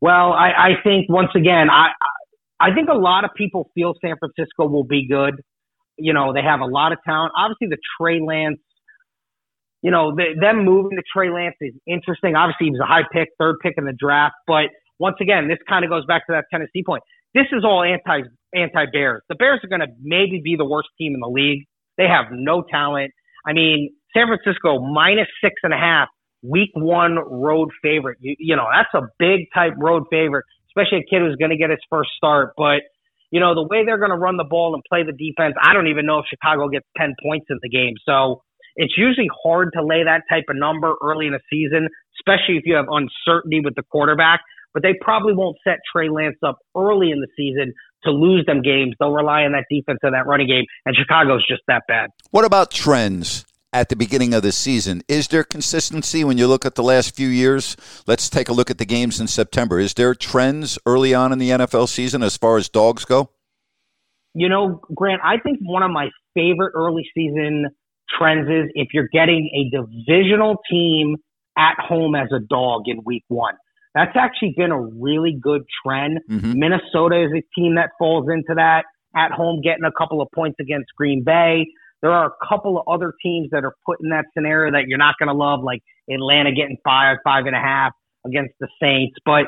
Well, 0.00 0.32
I, 0.32 0.50
I 0.50 0.70
think 0.84 1.08
once 1.08 1.30
again, 1.34 1.68
I 1.70 1.88
I 2.60 2.74
think 2.74 2.88
a 2.88 2.96
lot 2.96 3.24
of 3.24 3.30
people 3.36 3.70
feel 3.74 3.94
San 4.04 4.16
Francisco 4.18 4.66
will 4.66 4.84
be 4.84 5.08
good. 5.08 5.40
You 5.96 6.12
know, 6.12 6.32
they 6.32 6.42
have 6.42 6.60
a 6.60 6.66
lot 6.66 6.92
of 6.92 6.98
talent. 7.04 7.32
Obviously, 7.36 7.68
the 7.68 7.78
Trey 7.98 8.20
Lance 8.20 8.60
you 9.82 9.90
know, 9.90 10.14
the, 10.14 10.34
them 10.40 10.64
moving 10.64 10.96
to 10.96 11.02
Trey 11.12 11.30
Lance 11.30 11.56
is 11.60 11.74
interesting. 11.86 12.34
Obviously, 12.34 12.66
he 12.66 12.70
was 12.70 12.80
a 12.80 12.86
high 12.86 13.06
pick, 13.12 13.28
third 13.38 13.56
pick 13.62 13.74
in 13.76 13.84
the 13.84 13.94
draft, 13.96 14.34
but 14.46 14.70
once 14.98 15.16
again, 15.20 15.48
this 15.48 15.58
kind 15.68 15.84
of 15.84 15.90
goes 15.90 16.04
back 16.06 16.26
to 16.26 16.32
that 16.32 16.46
Tennessee 16.50 16.82
point. 16.84 17.02
This 17.34 17.46
is 17.52 17.64
all 17.64 17.82
anti 17.82 18.26
anti 18.54 18.86
Bears. 18.92 19.22
The 19.28 19.34
Bears 19.36 19.60
are 19.62 19.68
going 19.68 19.80
to 19.80 19.92
maybe 20.02 20.40
be 20.42 20.56
the 20.56 20.64
worst 20.64 20.88
team 20.98 21.14
in 21.14 21.20
the 21.20 21.28
league. 21.28 21.64
They 21.96 22.06
have 22.06 22.26
no 22.32 22.64
talent. 22.68 23.12
I 23.46 23.52
mean, 23.52 23.94
San 24.16 24.26
Francisco 24.26 24.80
minus 24.80 25.28
six 25.42 25.54
and 25.62 25.72
a 25.72 25.76
half, 25.76 26.08
week 26.42 26.70
one 26.74 27.16
road 27.16 27.70
favorite. 27.82 28.18
You, 28.20 28.34
you 28.38 28.56
know, 28.56 28.66
that's 28.72 28.92
a 28.94 29.08
big 29.18 29.46
type 29.54 29.74
road 29.76 30.04
favorite, 30.10 30.44
especially 30.70 30.98
a 30.98 31.08
kid 31.08 31.22
who's 31.22 31.36
going 31.36 31.50
to 31.50 31.56
get 31.56 31.70
his 31.70 31.80
first 31.90 32.10
start. 32.16 32.54
But, 32.56 32.82
you 33.30 33.40
know, 33.40 33.54
the 33.54 33.62
way 33.62 33.84
they're 33.84 33.98
going 33.98 34.10
to 34.10 34.16
run 34.16 34.36
the 34.36 34.44
ball 34.48 34.74
and 34.74 34.82
play 34.88 35.02
the 35.04 35.12
defense, 35.12 35.54
I 35.62 35.74
don't 35.74 35.88
even 35.88 36.06
know 36.06 36.20
if 36.20 36.26
Chicago 36.28 36.68
gets 36.68 36.86
10 36.96 37.14
points 37.22 37.46
in 37.50 37.58
the 37.62 37.68
game. 37.68 37.94
So 38.04 38.42
it's 38.78 38.94
usually 38.96 39.28
hard 39.44 39.70
to 39.74 39.84
lay 39.84 40.04
that 40.04 40.22
type 40.30 40.44
of 40.48 40.56
number 40.56 40.94
early 41.02 41.26
in 41.26 41.34
a 41.34 41.40
season, 41.50 41.88
especially 42.18 42.56
if 42.56 42.62
you 42.64 42.74
have 42.76 42.86
uncertainty 42.88 43.60
with 43.60 43.74
the 43.74 43.82
quarterback 43.82 44.40
but 44.74 44.82
they 44.82 44.94
probably 45.00 45.34
won't 45.34 45.56
set 45.64 45.78
Trey 45.92 46.08
Lance 46.08 46.36
up 46.46 46.58
early 46.76 47.10
in 47.10 47.20
the 47.20 47.28
season 47.36 47.72
to 48.04 48.10
lose 48.10 48.44
them 48.46 48.62
games. 48.62 48.94
They'll 48.98 49.12
rely 49.12 49.42
on 49.42 49.52
that 49.52 49.64
defense 49.70 49.98
and 50.02 50.14
that 50.14 50.26
running 50.26 50.46
game, 50.46 50.64
and 50.86 50.94
Chicago's 50.94 51.44
just 51.48 51.62
that 51.68 51.82
bad. 51.88 52.10
What 52.30 52.44
about 52.44 52.70
trends? 52.70 53.44
At 53.70 53.90
the 53.90 53.96
beginning 53.96 54.32
of 54.32 54.42
the 54.42 54.50
season, 54.50 55.02
is 55.08 55.28
there 55.28 55.44
consistency 55.44 56.24
when 56.24 56.38
you 56.38 56.46
look 56.46 56.64
at 56.64 56.74
the 56.74 56.82
last 56.82 57.14
few 57.14 57.28
years? 57.28 57.76
Let's 58.06 58.30
take 58.30 58.48
a 58.48 58.54
look 58.54 58.70
at 58.70 58.78
the 58.78 58.86
games 58.86 59.20
in 59.20 59.26
September. 59.26 59.78
Is 59.78 59.92
there 59.92 60.14
trends 60.14 60.78
early 60.86 61.12
on 61.12 61.32
in 61.32 61.38
the 61.38 61.50
NFL 61.50 61.88
season 61.88 62.22
as 62.22 62.34
far 62.34 62.56
as 62.56 62.70
dogs 62.70 63.04
go? 63.04 63.28
You 64.32 64.48
know, 64.48 64.80
Grant, 64.94 65.20
I 65.22 65.36
think 65.36 65.58
one 65.60 65.82
of 65.82 65.90
my 65.90 66.08
favorite 66.32 66.72
early 66.74 67.06
season 67.14 67.66
trends 68.16 68.48
is 68.48 68.70
if 68.74 68.88
you're 68.92 69.08
getting 69.12 69.50
a 69.54 69.76
divisional 69.76 70.56
team 70.70 71.16
at 71.56 71.74
home 71.78 72.14
as 72.14 72.28
a 72.32 72.38
dog 72.38 72.82
in 72.86 73.00
week 73.04 73.24
one. 73.28 73.54
That's 73.94 74.16
actually 74.16 74.54
been 74.56 74.70
a 74.70 74.80
really 74.80 75.36
good 75.40 75.62
trend. 75.84 76.20
Mm-hmm. 76.30 76.58
Minnesota 76.58 77.24
is 77.24 77.32
a 77.32 77.42
team 77.58 77.74
that 77.74 77.90
falls 77.98 78.28
into 78.30 78.54
that 78.54 78.84
at 79.16 79.32
home, 79.32 79.60
getting 79.60 79.84
a 79.84 79.90
couple 79.90 80.22
of 80.22 80.28
points 80.34 80.58
against 80.60 80.88
Green 80.96 81.24
Bay. 81.24 81.66
There 82.00 82.12
are 82.12 82.26
a 82.26 82.46
couple 82.48 82.78
of 82.78 82.86
other 82.86 83.12
teams 83.20 83.48
that 83.50 83.64
are 83.64 83.74
put 83.84 83.98
in 84.00 84.10
that 84.10 84.26
scenario 84.34 84.70
that 84.72 84.84
you're 84.86 84.98
not 84.98 85.16
going 85.18 85.28
to 85.28 85.34
love, 85.34 85.64
like 85.64 85.82
Atlanta 86.08 86.52
getting 86.52 86.76
five, 86.84 87.16
five 87.24 87.46
and 87.46 87.56
a 87.56 87.60
half 87.60 87.92
against 88.24 88.54
the 88.60 88.68
Saints. 88.80 89.16
But 89.24 89.46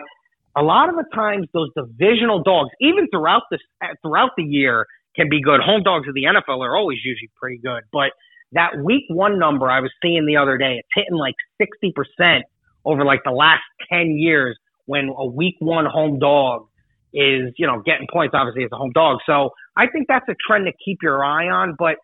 a 0.56 0.62
lot 0.62 0.88
of 0.88 0.96
the 0.96 1.04
times, 1.14 1.46
those 1.52 1.70
divisional 1.76 2.42
dogs, 2.42 2.70
even 2.80 3.06
throughout 3.12 3.42
the 3.52 3.58
throughout 4.02 4.30
the 4.36 4.42
year, 4.42 4.86
can 5.14 5.28
be 5.28 5.40
good. 5.40 5.60
Home 5.60 5.82
dogs 5.84 6.08
of 6.08 6.14
the 6.14 6.24
NFL 6.24 6.58
are 6.64 6.76
always 6.76 6.98
usually 7.04 7.30
pretty 7.40 7.58
good. 7.58 7.82
But 7.92 8.10
that 8.52 8.82
week 8.82 9.04
one 9.08 9.38
number 9.38 9.70
I 9.70 9.80
was 9.80 9.90
seeing 10.02 10.26
the 10.26 10.36
other 10.36 10.58
day, 10.58 10.76
it's 10.78 10.88
hitting 10.94 11.18
like 11.18 11.34
sixty 11.58 11.92
percent 11.92 12.44
over 12.84 13.04
like 13.04 13.20
the 13.24 13.30
last 13.30 13.62
10 13.92 14.16
years 14.16 14.58
when 14.86 15.10
a 15.16 15.26
week 15.26 15.56
one 15.58 15.86
home 15.86 16.18
dog 16.18 16.66
is, 17.12 17.52
you 17.56 17.66
know, 17.66 17.82
getting 17.84 18.06
points, 18.12 18.34
obviously, 18.34 18.64
as 18.64 18.70
a 18.72 18.76
home 18.76 18.92
dog. 18.94 19.18
So 19.26 19.50
I 19.76 19.86
think 19.88 20.06
that's 20.08 20.26
a 20.28 20.34
trend 20.46 20.66
to 20.66 20.72
keep 20.84 20.98
your 21.02 21.24
eye 21.24 21.48
on. 21.48 21.74
But 21.78 21.96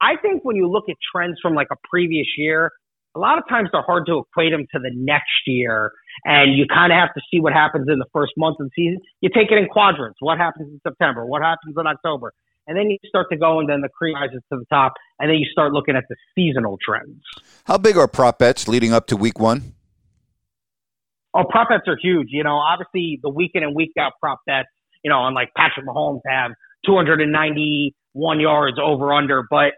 I 0.00 0.16
think 0.20 0.44
when 0.44 0.56
you 0.56 0.68
look 0.68 0.84
at 0.88 0.96
trends 1.14 1.38
from 1.40 1.54
like 1.54 1.68
a 1.72 1.76
previous 1.90 2.26
year, 2.36 2.70
a 3.14 3.18
lot 3.18 3.38
of 3.38 3.44
times 3.48 3.68
they're 3.72 3.82
hard 3.82 4.06
to 4.06 4.18
equate 4.20 4.52
them 4.52 4.66
to 4.72 4.78
the 4.78 4.90
next 4.94 5.46
year. 5.46 5.92
And 6.24 6.56
you 6.56 6.66
kind 6.66 6.92
of 6.92 6.96
have 6.96 7.12
to 7.14 7.20
see 7.30 7.40
what 7.40 7.52
happens 7.52 7.86
in 7.88 7.98
the 7.98 8.06
first 8.12 8.32
month 8.36 8.56
of 8.60 8.66
the 8.66 8.72
season. 8.74 9.00
You 9.20 9.28
take 9.34 9.50
it 9.50 9.58
in 9.58 9.66
quadrants. 9.68 10.16
What 10.20 10.38
happens 10.38 10.68
in 10.72 10.80
September? 10.82 11.26
What 11.26 11.42
happens 11.42 11.74
in 11.78 11.86
October? 11.86 12.32
And 12.66 12.76
then 12.76 12.90
you 12.90 12.98
start 13.06 13.28
to 13.30 13.36
go 13.36 13.60
and 13.60 13.68
then 13.68 13.80
the 13.80 13.88
cream 13.88 14.14
rises 14.14 14.40
to 14.52 14.58
the 14.58 14.64
top. 14.70 14.92
And 15.18 15.28
then 15.28 15.36
you 15.38 15.46
start 15.50 15.72
looking 15.72 15.96
at 15.96 16.04
the 16.08 16.16
seasonal 16.34 16.78
trends. 16.84 17.22
How 17.64 17.78
big 17.78 17.96
are 17.96 18.08
prop 18.08 18.38
bets 18.38 18.68
leading 18.68 18.92
up 18.92 19.06
to 19.08 19.16
week 19.16 19.38
one? 19.38 19.74
Oh, 21.34 21.44
prop 21.48 21.70
bets 21.70 21.84
are 21.86 21.98
huge. 22.00 22.28
You 22.30 22.44
know, 22.44 22.56
obviously 22.56 23.18
the 23.22 23.30
week 23.30 23.52
in 23.54 23.62
and 23.62 23.74
week 23.74 23.92
out 23.98 24.12
prop 24.20 24.40
bets, 24.46 24.68
you 25.02 25.10
know, 25.10 25.18
on 25.18 25.34
like 25.34 25.50
Patrick 25.56 25.86
Mahomes 25.86 26.20
have 26.26 26.52
291 26.86 28.40
yards 28.40 28.76
over 28.82 29.12
under, 29.12 29.44
but 29.50 29.72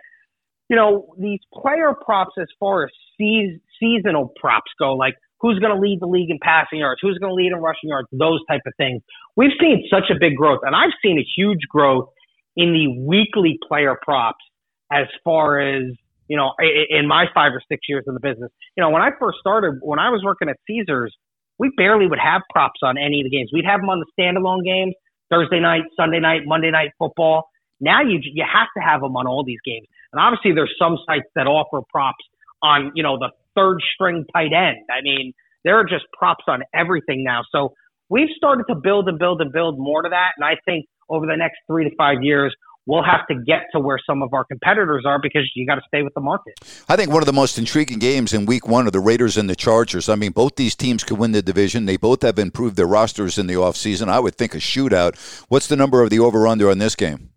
you 0.68 0.76
know, 0.76 1.14
these 1.18 1.40
player 1.52 1.94
props 1.94 2.32
as 2.40 2.48
far 2.58 2.84
as 2.84 2.90
se- 3.20 3.60
seasonal 3.78 4.32
props 4.40 4.72
go, 4.78 4.94
like 4.94 5.14
who's 5.40 5.58
going 5.58 5.74
to 5.74 5.80
lead 5.80 6.00
the 6.00 6.06
league 6.06 6.30
in 6.30 6.38
passing 6.40 6.78
yards, 6.78 7.00
who's 7.02 7.18
going 7.18 7.30
to 7.30 7.34
lead 7.34 7.52
in 7.52 7.58
rushing 7.60 7.90
yards, 7.90 8.08
those 8.12 8.40
type 8.48 8.62
of 8.66 8.72
things. 8.76 9.02
We've 9.36 9.52
seen 9.60 9.84
such 9.90 10.10
a 10.10 10.18
big 10.18 10.36
growth, 10.36 10.60
and 10.62 10.74
I've 10.74 10.96
seen 11.02 11.18
a 11.18 11.26
huge 11.36 11.60
growth 11.68 12.08
in 12.56 12.72
the 12.72 13.00
weekly 13.00 13.58
player 13.66 13.96
props 14.02 14.44
as 14.92 15.06
far 15.24 15.60
as 15.60 15.84
you 16.28 16.36
know, 16.36 16.52
in 16.88 17.06
my 17.06 17.26
five 17.34 17.52
or 17.52 17.60
six 17.68 17.82
years 17.88 18.04
in 18.06 18.14
the 18.14 18.20
business. 18.20 18.50
You 18.76 18.82
know, 18.82 18.90
when 18.90 19.02
I 19.02 19.10
first 19.20 19.38
started, 19.40 19.78
when 19.82 19.98
I 19.98 20.08
was 20.10 20.22
working 20.24 20.48
at 20.48 20.56
Caesars, 20.66 21.14
we 21.58 21.70
barely 21.76 22.06
would 22.06 22.18
have 22.18 22.42
props 22.50 22.80
on 22.82 22.96
any 22.98 23.20
of 23.20 23.24
the 23.24 23.30
games. 23.30 23.50
We'd 23.52 23.66
have 23.66 23.80
them 23.80 23.90
on 23.90 24.00
the 24.00 24.06
standalone 24.18 24.64
games, 24.64 24.94
Thursday 25.30 25.60
night, 25.60 25.82
Sunday 25.96 26.20
night, 26.20 26.42
Monday 26.46 26.70
night 26.70 26.90
football. 26.98 27.48
Now 27.80 28.02
you 28.02 28.18
you 28.22 28.44
have 28.50 28.68
to 28.76 28.82
have 28.82 29.00
them 29.00 29.16
on 29.16 29.26
all 29.26 29.44
these 29.44 29.60
games. 29.64 29.86
And 30.12 30.20
obviously 30.20 30.52
there's 30.52 30.74
some 30.78 30.96
sites 31.06 31.28
that 31.34 31.46
offer 31.46 31.84
props 31.90 32.24
on, 32.62 32.92
you 32.94 33.02
know, 33.02 33.18
the 33.18 33.30
third 33.54 33.78
string 33.94 34.24
tight 34.32 34.52
end. 34.52 34.78
I 34.90 35.02
mean, 35.02 35.32
there 35.64 35.78
are 35.78 35.84
just 35.84 36.04
props 36.16 36.44
on 36.48 36.62
everything 36.74 37.24
now. 37.24 37.42
So 37.52 37.74
we've 38.14 38.30
started 38.36 38.64
to 38.68 38.76
build 38.76 39.08
and 39.08 39.18
build 39.18 39.40
and 39.40 39.52
build 39.52 39.76
more 39.76 40.02
to 40.02 40.08
that. 40.08 40.30
And 40.36 40.44
I 40.44 40.56
think 40.64 40.86
over 41.10 41.26
the 41.26 41.36
next 41.36 41.56
three 41.66 41.82
to 41.90 41.96
five 41.96 42.22
years, 42.22 42.54
we'll 42.86 43.02
have 43.02 43.26
to 43.26 43.34
get 43.44 43.62
to 43.72 43.80
where 43.80 43.98
some 44.06 44.22
of 44.22 44.32
our 44.32 44.44
competitors 44.44 45.02
are 45.04 45.18
because 45.20 45.50
you 45.56 45.66
got 45.66 45.74
to 45.74 45.82
stay 45.88 46.02
with 46.02 46.14
the 46.14 46.20
market. 46.20 46.54
I 46.88 46.94
think 46.94 47.10
one 47.10 47.22
of 47.22 47.26
the 47.26 47.32
most 47.32 47.58
intriguing 47.58 47.98
games 47.98 48.32
in 48.32 48.46
week 48.46 48.68
one 48.68 48.86
are 48.86 48.92
the 48.92 49.00
Raiders 49.00 49.36
and 49.36 49.50
the 49.50 49.56
Chargers. 49.56 50.08
I 50.08 50.14
mean, 50.14 50.30
both 50.30 50.54
these 50.54 50.76
teams 50.76 51.02
could 51.02 51.18
win 51.18 51.32
the 51.32 51.42
division. 51.42 51.86
They 51.86 51.96
both 51.96 52.22
have 52.22 52.38
improved 52.38 52.76
their 52.76 52.86
rosters 52.86 53.36
in 53.36 53.48
the 53.48 53.54
offseason. 53.54 54.08
I 54.08 54.20
would 54.20 54.36
think 54.36 54.54
a 54.54 54.58
shootout. 54.58 55.44
What's 55.48 55.66
the 55.66 55.76
number 55.76 56.00
of 56.00 56.10
the 56.10 56.20
over 56.20 56.46
under 56.46 56.70
on 56.70 56.78
this 56.78 56.94
game? 56.94 57.30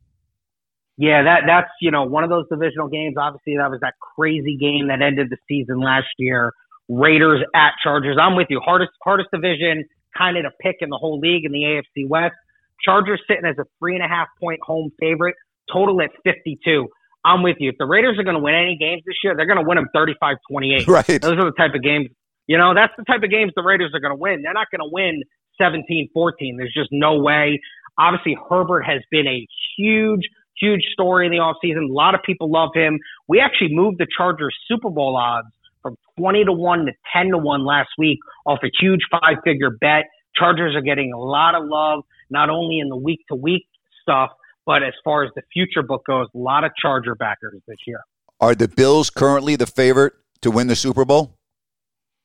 Yeah, 0.99 1.23
that 1.23 1.41
that's 1.45 1.69
you 1.79 1.91
know 1.91 2.03
one 2.03 2.23
of 2.23 2.31
those 2.31 2.45
divisional 2.49 2.87
games. 2.87 3.15
Obviously, 3.19 3.57
that 3.57 3.69
was 3.69 3.79
that 3.81 3.93
crazy 4.15 4.57
game 4.57 4.87
that 4.87 5.01
ended 5.01 5.29
the 5.29 5.37
season 5.47 5.79
last 5.79 6.07
year. 6.17 6.53
Raiders 6.89 7.43
at 7.53 7.73
Chargers. 7.83 8.17
I'm 8.19 8.35
with 8.35 8.47
you. 8.49 8.59
Hardest 8.63 8.91
hardest 9.03 9.29
division, 9.31 9.85
kind 10.17 10.37
of 10.37 10.43
to 10.43 10.51
pick 10.61 10.77
in 10.81 10.89
the 10.89 10.97
whole 10.97 11.19
league 11.19 11.45
in 11.45 11.51
the 11.51 11.63
AFC 11.63 12.07
West. 12.07 12.35
Chargers 12.83 13.21
sitting 13.27 13.45
as 13.45 13.57
a 13.57 13.65
three 13.79 13.95
and 13.95 14.03
a 14.03 14.07
half 14.07 14.27
point 14.39 14.59
home 14.61 14.91
favorite, 14.99 15.35
total 15.71 16.01
at 16.01 16.11
52. 16.23 16.87
I'm 17.25 17.43
with 17.43 17.57
you. 17.59 17.69
If 17.69 17.75
the 17.77 17.85
Raiders 17.85 18.17
are 18.19 18.23
going 18.23 18.35
to 18.37 18.41
win 18.43 18.55
any 18.55 18.77
games 18.79 19.01
this 19.05 19.15
year, 19.23 19.35
they're 19.35 19.47
going 19.47 19.59
to 19.59 19.67
win 19.67 19.75
them 19.75 19.89
35 19.93 20.37
28. 20.49 20.87
Right. 20.87 21.21
Those 21.21 21.37
are 21.37 21.45
the 21.45 21.55
type 21.57 21.73
of 21.75 21.83
games, 21.83 22.07
you 22.47 22.57
know, 22.57 22.73
that's 22.73 22.93
the 22.97 23.03
type 23.03 23.23
of 23.23 23.29
games 23.29 23.51
the 23.55 23.63
Raiders 23.63 23.91
are 23.93 23.99
going 23.99 24.15
to 24.15 24.19
win. 24.19 24.41
They're 24.43 24.53
not 24.53 24.67
going 24.71 24.87
to 24.87 24.91
win 24.91 25.23
17 25.59 26.09
14. 26.13 26.57
There's 26.57 26.73
just 26.73 26.89
no 26.91 27.19
way. 27.19 27.59
Obviously, 27.99 28.37
Herbert 28.49 28.83
has 28.83 29.01
been 29.09 29.27
a 29.27 29.45
huge, 29.75 30.29
huge 30.59 30.81
story 30.93 31.25
in 31.25 31.31
the 31.31 31.39
offseason. 31.39 31.89
A 31.89 31.93
lot 31.93 32.13
of 32.13 32.21
people 32.23 32.51
love 32.51 32.69
him. 32.73 32.99
We 33.27 33.39
actually 33.39 33.73
moved 33.73 33.97
the 33.97 34.07
Chargers 34.15 34.55
Super 34.67 34.89
Bowl 34.89 35.17
odds 35.17 35.47
from 35.87 35.97
20 36.19 36.45
to 36.45 36.51
1 36.51 36.85
to 36.85 36.91
10 37.15 37.31
to 37.31 37.37
1 37.37 37.65
last 37.65 37.89
week 37.97 38.19
off 38.45 38.59
a 38.63 38.69
huge 38.79 39.01
five 39.09 39.37
figure 39.43 39.69
bet. 39.69 40.05
Chargers 40.35 40.75
are 40.75 40.81
getting 40.81 41.13
a 41.13 41.19
lot 41.19 41.55
of 41.55 41.63
love 41.65 42.03
not 42.29 42.49
only 42.49 42.79
in 42.79 42.89
the 42.89 42.97
week 42.97 43.19
to 43.29 43.35
week 43.35 43.65
stuff, 44.01 44.31
but 44.65 44.83
as 44.83 44.93
far 45.03 45.23
as 45.23 45.31
the 45.35 45.41
future 45.53 45.81
book 45.81 46.03
goes, 46.05 46.27
a 46.35 46.37
lot 46.37 46.65
of 46.65 46.71
Charger 46.79 47.15
backers 47.15 47.61
this 47.67 47.77
year. 47.87 48.01
Are 48.41 48.53
the 48.53 48.67
Bills 48.67 49.09
currently 49.09 49.55
the 49.55 49.65
favorite 49.65 50.13
to 50.41 50.51
win 50.51 50.67
the 50.67 50.75
Super 50.75 51.05
Bowl? 51.05 51.33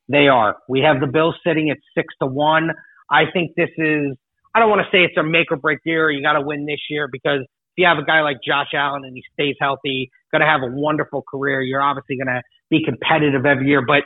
They 0.08 0.26
are. 0.26 0.56
We 0.68 0.80
have 0.80 1.00
the 1.00 1.06
Bills 1.06 1.36
sitting 1.46 1.70
at 1.70 1.78
six 1.94 2.12
to 2.20 2.26
one. 2.26 2.70
I 3.10 3.30
think 3.32 3.52
this 3.56 3.70
is 3.78 4.16
I 4.54 4.58
don't 4.58 4.68
want 4.68 4.82
to 4.82 4.88
say 4.90 5.04
it's 5.04 5.16
a 5.16 5.22
make 5.22 5.50
or 5.50 5.56
break 5.56 5.78
year. 5.84 6.10
You 6.10 6.22
got 6.22 6.34
to 6.34 6.42
win 6.42 6.66
this 6.66 6.80
year 6.90 7.08
because 7.10 7.40
if 7.40 7.76
you 7.76 7.86
have 7.86 7.98
a 7.98 8.04
guy 8.04 8.20
like 8.20 8.38
Josh 8.44 8.68
Allen 8.74 9.02
and 9.04 9.14
he 9.14 9.22
stays 9.32 9.54
healthy, 9.58 10.10
going 10.32 10.40
to 10.40 10.46
have 10.46 10.62
a 10.62 10.68
wonderful 10.68 11.22
career. 11.22 11.62
You're 11.62 11.82
obviously 11.82 12.16
going 12.16 12.26
to 12.26 12.42
be 12.72 12.82
competitive 12.82 13.44
every 13.44 13.68
year. 13.68 13.84
But 13.86 14.02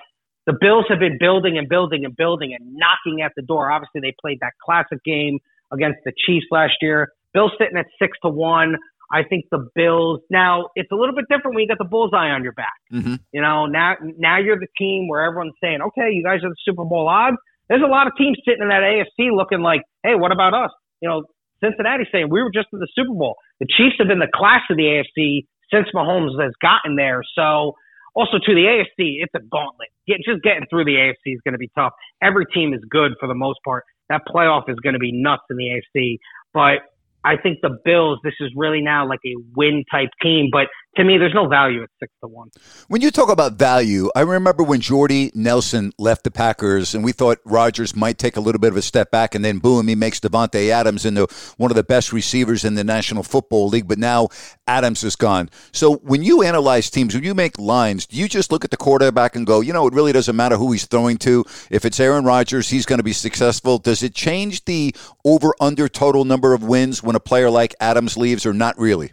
the 0.46 0.58
Bills 0.60 0.84
have 0.90 0.98
been 0.98 1.16
building 1.18 1.56
and 1.56 1.68
building 1.68 2.04
and 2.04 2.14
building 2.14 2.54
and 2.58 2.74
knocking 2.74 3.22
at 3.22 3.32
the 3.36 3.42
door. 3.42 3.70
Obviously, 3.70 4.02
they 4.02 4.14
played 4.20 4.38
that 4.40 4.52
classic 4.62 4.98
game 5.04 5.38
against 5.72 5.98
the 6.04 6.12
Chiefs 6.26 6.46
last 6.50 6.74
year. 6.82 7.08
Bills 7.32 7.52
sitting 7.58 7.78
at 7.78 7.86
six 7.98 8.18
to 8.22 8.28
one. 8.28 8.76
I 9.12 9.22
think 9.22 9.44
the 9.52 9.68
Bills 9.74 10.20
now 10.30 10.66
it's 10.74 10.90
a 10.90 10.96
little 10.96 11.14
bit 11.14 11.26
different 11.30 11.54
when 11.54 11.62
you 11.62 11.68
got 11.68 11.78
the 11.78 11.88
bullseye 11.88 12.30
on 12.30 12.42
your 12.42 12.52
back. 12.52 12.74
Mm-hmm. 12.92 13.14
You 13.32 13.40
know, 13.40 13.66
now 13.66 13.94
now 14.18 14.38
you're 14.38 14.58
the 14.58 14.66
team 14.76 15.06
where 15.08 15.22
everyone's 15.22 15.54
saying, 15.62 15.78
okay, 15.80 16.10
you 16.10 16.24
guys 16.24 16.42
are 16.42 16.50
the 16.50 16.62
Super 16.64 16.84
Bowl 16.84 17.08
odds. 17.08 17.36
There's 17.68 17.82
a 17.82 17.90
lot 17.90 18.06
of 18.06 18.14
teams 18.18 18.38
sitting 18.44 18.62
in 18.62 18.68
that 18.68 18.82
AFC 18.82 19.30
looking 19.30 19.60
like, 19.60 19.82
hey, 20.02 20.14
what 20.14 20.32
about 20.32 20.54
us? 20.54 20.70
You 21.00 21.08
know, 21.08 21.22
Cincinnati 21.62 22.04
saying 22.10 22.28
we 22.30 22.42
were 22.42 22.50
just 22.52 22.68
in 22.72 22.78
the 22.78 22.88
Super 22.94 23.14
Bowl. 23.14 23.36
The 23.60 23.66
Chiefs 23.66 23.96
have 23.98 24.08
been 24.08 24.18
the 24.18 24.30
class 24.32 24.62
of 24.70 24.76
the 24.76 24.84
AFC 24.84 25.46
since 25.72 25.88
Mahomes 25.94 26.40
has 26.40 26.52
gotten 26.62 26.96
there. 26.96 27.22
So 27.34 27.74
also 28.16 28.38
to 28.38 28.54
the 28.54 28.64
AFC, 28.64 29.18
it's 29.20 29.34
a 29.34 29.40
gauntlet. 29.40 29.88
Get, 30.08 30.16
just 30.24 30.42
getting 30.42 30.64
through 30.70 30.86
the 30.86 30.94
AFC 30.94 31.34
is 31.34 31.40
going 31.44 31.52
to 31.52 31.58
be 31.58 31.70
tough. 31.76 31.92
Every 32.22 32.46
team 32.46 32.72
is 32.72 32.80
good 32.88 33.12
for 33.20 33.28
the 33.28 33.34
most 33.34 33.58
part. 33.64 33.84
That 34.08 34.22
playoff 34.26 34.68
is 34.68 34.76
going 34.80 34.94
to 34.94 34.98
be 34.98 35.12
nuts 35.12 35.42
in 35.50 35.56
the 35.58 35.82
AFC. 35.96 36.18
But 36.54 36.80
I 37.24 37.36
think 37.36 37.58
the 37.60 37.78
Bills, 37.84 38.18
this 38.24 38.34
is 38.40 38.50
really 38.56 38.80
now 38.80 39.06
like 39.06 39.20
a 39.26 39.34
win 39.54 39.84
type 39.90 40.08
team. 40.22 40.48
But 40.50 40.68
to 40.96 41.04
me, 41.04 41.18
there's 41.18 41.34
no 41.34 41.48
value 41.48 41.82
at 41.82 41.90
six 42.00 42.12
to 42.22 42.28
one. 42.28 42.50
When 42.88 43.00
you 43.00 43.10
talk 43.10 43.30
about 43.30 43.54
value, 43.54 44.10
I 44.14 44.22
remember 44.22 44.62
when 44.62 44.80
Jordy 44.80 45.30
Nelson 45.34 45.92
left 45.98 46.24
the 46.24 46.30
Packers, 46.30 46.94
and 46.94 47.04
we 47.04 47.12
thought 47.12 47.38
Rodgers 47.44 47.94
might 47.94 48.18
take 48.18 48.36
a 48.36 48.40
little 48.40 48.58
bit 48.58 48.72
of 48.72 48.76
a 48.76 48.82
step 48.82 49.10
back, 49.10 49.34
and 49.34 49.44
then 49.44 49.58
boom, 49.58 49.88
he 49.88 49.94
makes 49.94 50.20
Davante 50.20 50.70
Adams 50.70 51.04
into 51.04 51.26
one 51.56 51.70
of 51.70 51.76
the 51.76 51.84
best 51.84 52.12
receivers 52.12 52.64
in 52.64 52.74
the 52.74 52.84
National 52.84 53.22
Football 53.22 53.68
League. 53.68 53.88
But 53.88 53.98
now 53.98 54.28
Adams 54.66 55.04
is 55.04 55.16
gone. 55.16 55.50
So 55.72 55.96
when 55.96 56.22
you 56.22 56.42
analyze 56.42 56.90
teams, 56.90 57.14
when 57.14 57.24
you 57.24 57.34
make 57.34 57.58
lines, 57.58 58.06
do 58.06 58.16
you 58.16 58.28
just 58.28 58.50
look 58.50 58.64
at 58.64 58.70
the 58.70 58.76
quarterback 58.76 59.36
and 59.36 59.46
go, 59.46 59.60
you 59.60 59.72
know, 59.72 59.86
it 59.86 59.94
really 59.94 60.12
doesn't 60.12 60.36
matter 60.36 60.56
who 60.56 60.72
he's 60.72 60.86
throwing 60.86 61.18
to. 61.18 61.44
If 61.70 61.84
it's 61.84 62.00
Aaron 62.00 62.24
Rodgers, 62.24 62.68
he's 62.68 62.86
going 62.86 62.98
to 62.98 63.04
be 63.04 63.12
successful. 63.12 63.78
Does 63.78 64.02
it 64.02 64.14
change 64.14 64.64
the 64.64 64.94
over 65.24 65.54
under 65.60 65.88
total 65.88 66.24
number 66.24 66.54
of 66.54 66.62
wins 66.62 67.02
when 67.02 67.16
a 67.16 67.20
player 67.20 67.50
like 67.50 67.74
Adams 67.80 68.16
leaves, 68.16 68.46
or 68.46 68.52
not 68.52 68.78
really? 68.78 69.12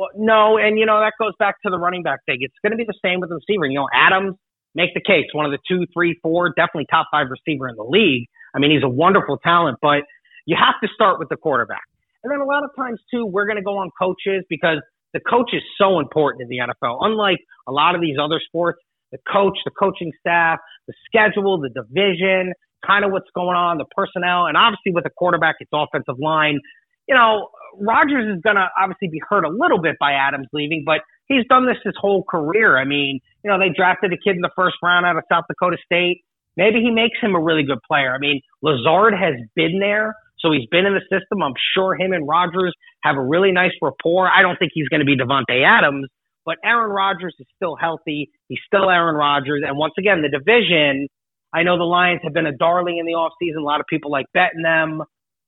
Well, 0.00 0.08
no, 0.16 0.56
and 0.56 0.78
you 0.78 0.86
know 0.86 0.98
that 0.98 1.12
goes 1.20 1.34
back 1.38 1.56
to 1.60 1.68
the 1.68 1.76
running 1.76 2.02
back 2.02 2.24
thing. 2.24 2.38
It's 2.40 2.56
going 2.64 2.72
to 2.72 2.78
be 2.78 2.88
the 2.88 2.96
same 3.04 3.20
with 3.20 3.28
the 3.28 3.36
receiver. 3.36 3.66
You 3.66 3.80
know, 3.80 3.88
Adams 3.92 4.34
make 4.74 4.94
the 4.94 5.02
case, 5.04 5.26
one 5.32 5.44
of 5.44 5.52
the 5.52 5.58
two, 5.68 5.84
three, 5.92 6.18
four, 6.22 6.48
definitely 6.56 6.86
top 6.90 7.08
five 7.12 7.26
receiver 7.28 7.68
in 7.68 7.76
the 7.76 7.84
league. 7.84 8.24
I 8.56 8.60
mean, 8.60 8.70
he's 8.70 8.82
a 8.82 8.88
wonderful 8.88 9.36
talent, 9.44 9.76
but 9.82 10.08
you 10.46 10.56
have 10.56 10.80
to 10.82 10.88
start 10.94 11.18
with 11.18 11.28
the 11.28 11.36
quarterback. 11.36 11.84
And 12.24 12.32
then 12.32 12.40
a 12.40 12.46
lot 12.46 12.64
of 12.64 12.70
times 12.78 12.98
too, 13.12 13.26
we're 13.26 13.44
going 13.44 13.58
to 13.58 13.62
go 13.62 13.76
on 13.76 13.90
coaches 14.00 14.42
because 14.48 14.78
the 15.12 15.20
coach 15.20 15.50
is 15.52 15.60
so 15.76 16.00
important 16.00 16.40
in 16.40 16.48
the 16.48 16.64
NFL. 16.64 16.96
Unlike 17.02 17.40
a 17.68 17.72
lot 17.72 17.94
of 17.94 18.00
these 18.00 18.16
other 18.16 18.40
sports, 18.42 18.80
the 19.12 19.18
coach, 19.30 19.58
the 19.66 19.70
coaching 19.70 20.12
staff, 20.18 20.60
the 20.88 20.94
schedule, 21.04 21.60
the 21.60 21.68
division, 21.68 22.54
kind 22.86 23.04
of 23.04 23.12
what's 23.12 23.28
going 23.34 23.56
on, 23.56 23.76
the 23.76 23.84
personnel, 23.94 24.46
and 24.46 24.56
obviously 24.56 24.92
with 24.92 25.04
the 25.04 25.10
quarterback, 25.10 25.56
it's 25.60 25.70
offensive 25.74 26.18
line. 26.18 26.58
You 27.06 27.14
know, 27.14 27.48
Rodgers 27.78 28.36
is 28.36 28.42
going 28.42 28.56
to 28.56 28.68
obviously 28.80 29.08
be 29.08 29.20
hurt 29.28 29.44
a 29.44 29.48
little 29.48 29.80
bit 29.80 29.96
by 30.00 30.12
Adams 30.12 30.48
leaving, 30.52 30.82
but 30.84 31.00
he's 31.26 31.44
done 31.48 31.66
this 31.66 31.76
his 31.84 31.94
whole 31.98 32.24
career. 32.24 32.78
I 32.78 32.84
mean, 32.84 33.20
you 33.44 33.50
know, 33.50 33.58
they 33.58 33.70
drafted 33.74 34.12
a 34.12 34.16
kid 34.16 34.36
in 34.36 34.42
the 34.42 34.50
first 34.56 34.76
round 34.82 35.06
out 35.06 35.16
of 35.16 35.24
South 35.30 35.44
Dakota 35.48 35.76
State. 35.84 36.22
Maybe 36.56 36.80
he 36.80 36.90
makes 36.90 37.18
him 37.20 37.34
a 37.34 37.40
really 37.40 37.62
good 37.62 37.78
player. 37.86 38.14
I 38.14 38.18
mean, 38.18 38.40
Lazard 38.62 39.14
has 39.14 39.34
been 39.54 39.78
there, 39.78 40.14
so 40.38 40.52
he's 40.52 40.66
been 40.70 40.86
in 40.86 40.94
the 40.94 41.00
system. 41.02 41.42
I'm 41.42 41.54
sure 41.74 41.94
him 41.94 42.12
and 42.12 42.26
Rodgers 42.26 42.74
have 43.02 43.16
a 43.16 43.22
really 43.22 43.52
nice 43.52 43.72
rapport. 43.80 44.28
I 44.28 44.42
don't 44.42 44.58
think 44.58 44.72
he's 44.74 44.88
going 44.88 45.00
to 45.00 45.06
be 45.06 45.16
Davante 45.16 45.64
Adams, 45.64 46.08
but 46.44 46.56
Aaron 46.64 46.90
Rodgers 46.90 47.34
is 47.38 47.46
still 47.56 47.76
healthy. 47.76 48.30
He's 48.48 48.58
still 48.66 48.90
Aaron 48.90 49.14
Rodgers. 49.14 49.62
And 49.66 49.78
once 49.78 49.94
again, 49.98 50.22
the 50.22 50.28
division, 50.28 51.06
I 51.54 51.62
know 51.62 51.78
the 51.78 51.84
Lions 51.84 52.20
have 52.24 52.32
been 52.32 52.46
a 52.46 52.56
darling 52.56 52.98
in 52.98 53.06
the 53.06 53.12
offseason. 53.12 53.60
A 53.60 53.64
lot 53.64 53.80
of 53.80 53.86
people 53.88 54.10
like 54.10 54.26
betting 54.34 54.62
them. 54.62 55.02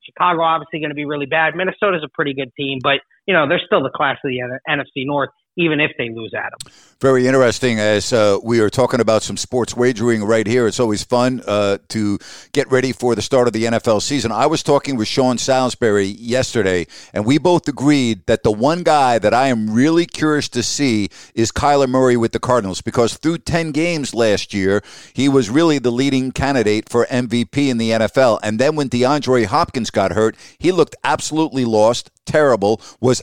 Chicago 0.04 0.42
obviously 0.42 0.80
going 0.80 0.90
to 0.90 0.94
be 0.94 1.04
really 1.04 1.26
bad. 1.26 1.54
Minnesota's 1.54 2.02
a 2.04 2.08
pretty 2.12 2.34
good 2.34 2.50
team, 2.56 2.78
but 2.82 3.00
you 3.26 3.34
know 3.34 3.48
they're 3.48 3.62
still 3.64 3.82
the 3.82 3.90
class 3.90 4.18
of 4.24 4.30
the 4.30 4.40
NFC 4.68 5.06
North 5.06 5.30
even 5.56 5.80
if 5.80 5.92
they 5.98 6.08
lose 6.08 6.32
Adam. 6.34 6.58
Very 7.00 7.26
interesting. 7.26 7.78
As 7.78 8.12
uh, 8.12 8.38
we 8.42 8.60
are 8.60 8.70
talking 8.70 9.00
about 9.00 9.22
some 9.22 9.36
sports 9.36 9.76
wagering 9.76 10.24
right 10.24 10.46
here, 10.46 10.66
it's 10.66 10.80
always 10.80 11.02
fun 11.02 11.42
uh, 11.46 11.78
to 11.88 12.18
get 12.52 12.70
ready 12.70 12.92
for 12.92 13.14
the 13.14 13.22
start 13.22 13.48
of 13.48 13.52
the 13.52 13.64
NFL 13.64 14.00
season. 14.02 14.32
I 14.32 14.46
was 14.46 14.62
talking 14.62 14.96
with 14.96 15.08
Sean 15.08 15.36
Salisbury 15.36 16.06
yesterday, 16.06 16.86
and 17.12 17.26
we 17.26 17.38
both 17.38 17.68
agreed 17.68 18.24
that 18.26 18.44
the 18.44 18.52
one 18.52 18.82
guy 18.82 19.18
that 19.18 19.34
I 19.34 19.48
am 19.48 19.74
really 19.74 20.06
curious 20.06 20.48
to 20.50 20.62
see 20.62 21.08
is 21.34 21.52
Kyler 21.52 21.88
Murray 21.88 22.16
with 22.16 22.32
the 22.32 22.38
Cardinals 22.38 22.80
because 22.80 23.16
through 23.16 23.38
10 23.38 23.72
games 23.72 24.14
last 24.14 24.54
year, 24.54 24.82
he 25.12 25.28
was 25.28 25.50
really 25.50 25.78
the 25.78 25.90
leading 25.90 26.32
candidate 26.32 26.88
for 26.88 27.06
MVP 27.06 27.68
in 27.68 27.78
the 27.78 27.90
NFL. 27.90 28.38
And 28.42 28.58
then 28.58 28.76
when 28.76 28.88
DeAndre 28.88 29.46
Hopkins 29.46 29.90
got 29.90 30.12
hurt, 30.12 30.36
he 30.58 30.72
looked 30.72 30.96
absolutely 31.04 31.64
lost, 31.64 32.10
terrible, 32.24 32.80
was 33.00 33.20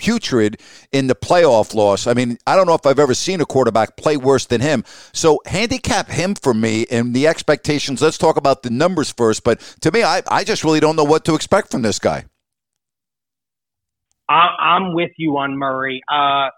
putrid 0.00 0.60
in 0.92 1.06
the 1.06 1.14
playoff 1.14 1.74
loss. 1.74 2.06
I 2.06 2.14
mean, 2.14 2.38
I 2.46 2.56
don't 2.56 2.66
know 2.66 2.74
if 2.74 2.86
I've 2.86 2.98
ever 2.98 3.14
seen 3.14 3.40
a 3.40 3.44
quarterback 3.44 3.96
play 3.96 4.16
worse 4.16 4.46
than 4.46 4.62
him. 4.62 4.82
So 5.12 5.40
handicap 5.44 6.08
him 6.08 6.34
for 6.34 6.54
me 6.54 6.86
and 6.90 7.14
the 7.14 7.26
expectations. 7.26 8.00
Let's 8.00 8.18
talk 8.18 8.36
about 8.36 8.62
the 8.62 8.70
numbers 8.70 9.12
first. 9.12 9.44
But 9.44 9.60
to 9.82 9.92
me, 9.92 10.02
I, 10.02 10.22
I 10.28 10.42
just 10.42 10.64
really 10.64 10.80
don't 10.80 10.96
know 10.96 11.04
what 11.04 11.24
to 11.26 11.34
expect 11.34 11.70
from 11.70 11.82
this 11.82 11.98
guy. 11.98 12.24
I'm 14.28 14.94
with 14.94 15.10
you 15.18 15.36
on 15.38 15.58
Murray. 15.58 16.00
Uh, 16.10 16.50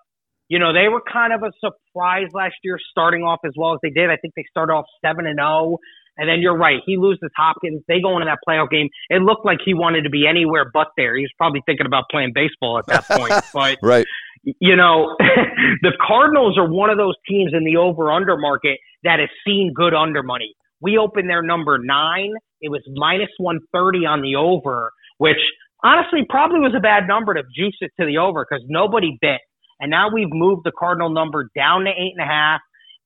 you 0.48 0.58
know, 0.58 0.74
they 0.74 0.88
were 0.88 1.02
kind 1.10 1.32
of 1.32 1.42
a 1.42 1.50
surprise 1.58 2.28
last 2.34 2.56
year 2.62 2.78
starting 2.90 3.22
off 3.22 3.40
as 3.46 3.52
well 3.56 3.72
as 3.72 3.80
they 3.82 3.88
did. 3.88 4.10
I 4.10 4.16
think 4.16 4.34
they 4.36 4.44
started 4.50 4.74
off 4.74 4.84
7 5.04 5.26
and 5.26 5.38
0 5.38 5.78
and 6.16 6.28
then 6.28 6.40
you're 6.40 6.56
right. 6.56 6.80
He 6.84 6.96
loses 6.96 7.30
Hopkins. 7.36 7.82
They 7.88 8.00
go 8.00 8.14
into 8.16 8.26
that 8.26 8.38
playoff 8.46 8.70
game. 8.70 8.88
It 9.08 9.22
looked 9.22 9.46
like 9.46 9.58
he 9.64 9.74
wanted 9.74 10.02
to 10.02 10.10
be 10.10 10.26
anywhere 10.26 10.70
but 10.72 10.88
there. 10.96 11.16
He 11.16 11.22
was 11.22 11.32
probably 11.38 11.62
thinking 11.66 11.86
about 11.86 12.04
playing 12.10 12.32
baseball 12.34 12.78
at 12.78 12.86
that 12.86 13.06
point. 13.06 13.32
But 13.52 13.78
right. 13.82 14.06
you 14.44 14.76
know, 14.76 15.16
the 15.82 15.92
Cardinals 16.06 16.56
are 16.58 16.68
one 16.68 16.90
of 16.90 16.96
those 16.96 17.14
teams 17.28 17.52
in 17.54 17.64
the 17.64 17.76
over 17.76 18.10
under 18.10 18.36
market 18.36 18.78
that 19.04 19.18
has 19.20 19.28
seen 19.46 19.72
good 19.74 19.94
under 19.94 20.22
money. 20.22 20.54
We 20.80 20.98
opened 20.98 21.28
their 21.28 21.42
number 21.42 21.78
nine. 21.78 22.32
It 22.60 22.70
was 22.70 22.82
minus 22.94 23.30
130 23.38 24.06
on 24.06 24.22
the 24.22 24.36
over, 24.36 24.92
which 25.18 25.38
honestly 25.84 26.20
probably 26.28 26.60
was 26.60 26.74
a 26.76 26.80
bad 26.80 27.06
number 27.06 27.34
to 27.34 27.42
juice 27.54 27.76
it 27.80 27.92
to 28.00 28.06
the 28.06 28.18
over 28.18 28.46
because 28.48 28.64
nobody 28.68 29.16
bit. 29.20 29.40
And 29.80 29.90
now 29.90 30.08
we've 30.12 30.30
moved 30.30 30.62
the 30.64 30.72
Cardinal 30.76 31.10
number 31.10 31.48
down 31.56 31.84
to 31.84 31.90
eight 31.90 32.14
and 32.16 32.22
a 32.22 32.30
half. 32.30 32.60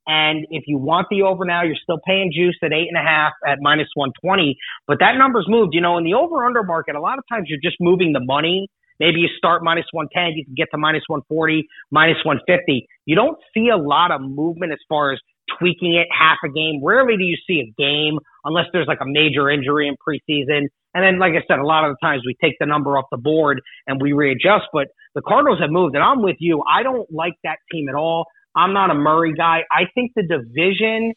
And 0.06 0.46
if 0.50 0.64
you 0.66 0.78
want 0.78 1.08
the 1.10 1.22
over 1.22 1.44
now, 1.44 1.62
you're 1.62 1.80
still 1.82 1.98
paying 2.06 2.30
juice 2.32 2.56
at 2.62 2.72
eight 2.72 2.88
and 2.88 2.96
a 2.96 3.02
half 3.02 3.32
at 3.46 3.58
minus 3.60 3.88
120. 3.94 4.56
But 4.86 4.98
that 5.00 5.16
number's 5.18 5.46
moved. 5.48 5.74
You 5.74 5.80
know, 5.80 5.98
in 5.98 6.04
the 6.04 6.14
over 6.14 6.44
under 6.44 6.62
market, 6.62 6.94
a 6.94 7.00
lot 7.00 7.18
of 7.18 7.24
times 7.30 7.46
you're 7.48 7.62
just 7.62 7.76
moving 7.80 8.12
the 8.12 8.22
money. 8.22 8.68
Maybe 8.98 9.20
you 9.20 9.28
start 9.36 9.62
minus 9.62 9.84
110, 9.92 10.38
you 10.38 10.44
can 10.44 10.54
get 10.54 10.68
to 10.72 10.78
minus 10.78 11.02
140, 11.06 11.66
minus 11.90 12.16
150. 12.24 12.86
You 13.04 13.14
don't 13.14 13.36
see 13.52 13.68
a 13.68 13.76
lot 13.76 14.10
of 14.10 14.22
movement 14.22 14.72
as 14.72 14.78
far 14.88 15.12
as 15.12 15.20
tweaking 15.58 15.94
it 15.94 16.06
half 16.10 16.38
a 16.44 16.48
game. 16.48 16.80
Rarely 16.82 17.16
do 17.16 17.24
you 17.24 17.36
see 17.46 17.60
a 17.60 17.68
game 17.80 18.18
unless 18.44 18.66
there's 18.72 18.86
like 18.86 19.00
a 19.02 19.06
major 19.06 19.50
injury 19.50 19.88
in 19.88 19.96
preseason. 19.96 20.68
And 20.94 21.04
then, 21.04 21.18
like 21.18 21.32
I 21.32 21.44
said, 21.46 21.58
a 21.58 21.66
lot 21.66 21.84
of 21.84 21.94
the 21.94 22.06
times 22.06 22.22
we 22.24 22.34
take 22.42 22.54
the 22.58 22.64
number 22.64 22.96
off 22.96 23.04
the 23.10 23.18
board 23.18 23.60
and 23.86 24.00
we 24.00 24.14
readjust. 24.14 24.64
But 24.72 24.88
the 25.14 25.20
Cardinals 25.20 25.60
have 25.60 25.70
moved, 25.70 25.94
and 25.94 26.02
I'm 26.02 26.22
with 26.22 26.36
you. 26.40 26.62
I 26.70 26.82
don't 26.82 27.10
like 27.12 27.34
that 27.44 27.58
team 27.70 27.88
at 27.88 27.94
all. 27.94 28.26
I'm 28.56 28.72
not 28.72 28.90
a 28.90 28.94
Murray 28.94 29.34
guy. 29.34 29.60
I 29.70 29.84
think 29.94 30.12
the 30.16 30.22
division 30.22 31.12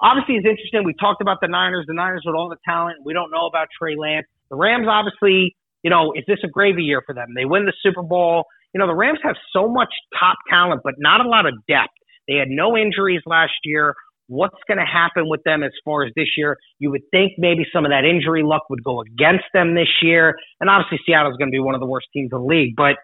obviously 0.00 0.34
is 0.34 0.44
interesting. 0.44 0.84
We 0.84 0.94
talked 0.98 1.22
about 1.22 1.38
the 1.40 1.48
Niners, 1.48 1.84
the 1.86 1.94
Niners 1.94 2.22
with 2.26 2.34
all 2.34 2.48
the 2.48 2.58
talent. 2.64 2.98
We 3.04 3.12
don't 3.12 3.30
know 3.30 3.46
about 3.46 3.68
Trey 3.78 3.94
Lance. 3.96 4.26
The 4.50 4.56
Rams, 4.56 4.86
obviously, 4.88 5.56
you 5.82 5.90
know, 5.90 6.12
is 6.16 6.24
this 6.26 6.38
a 6.44 6.48
gravy 6.48 6.82
year 6.82 7.02
for 7.06 7.14
them? 7.14 7.28
They 7.34 7.44
win 7.44 7.64
the 7.64 7.72
Super 7.82 8.02
Bowl. 8.02 8.44
You 8.74 8.80
know, 8.80 8.86
the 8.86 8.94
Rams 8.94 9.20
have 9.22 9.36
so 9.52 9.68
much 9.68 9.88
top 10.18 10.36
talent, 10.50 10.82
but 10.84 10.94
not 10.98 11.24
a 11.24 11.28
lot 11.28 11.46
of 11.46 11.54
depth. 11.68 11.94
They 12.26 12.34
had 12.34 12.48
no 12.48 12.76
injuries 12.76 13.22
last 13.24 13.52
year. 13.64 13.94
What's 14.26 14.58
going 14.66 14.76
to 14.78 14.84
happen 14.84 15.28
with 15.28 15.42
them 15.44 15.62
as 15.62 15.72
far 15.84 16.04
as 16.04 16.12
this 16.14 16.28
year? 16.36 16.58
You 16.78 16.90
would 16.90 17.00
think 17.10 17.32
maybe 17.38 17.64
some 17.72 17.86
of 17.86 17.90
that 17.90 18.04
injury 18.04 18.42
luck 18.42 18.68
would 18.68 18.84
go 18.84 19.00
against 19.00 19.44
them 19.54 19.74
this 19.74 19.88
year. 20.02 20.34
And 20.60 20.68
obviously, 20.68 20.98
Seattle's 21.06 21.38
going 21.38 21.48
to 21.48 21.54
be 21.54 21.60
one 21.60 21.74
of 21.74 21.80
the 21.80 21.86
worst 21.86 22.08
teams 22.12 22.28
in 22.32 22.38
the 22.38 22.44
league. 22.44 22.74
But 22.76 22.96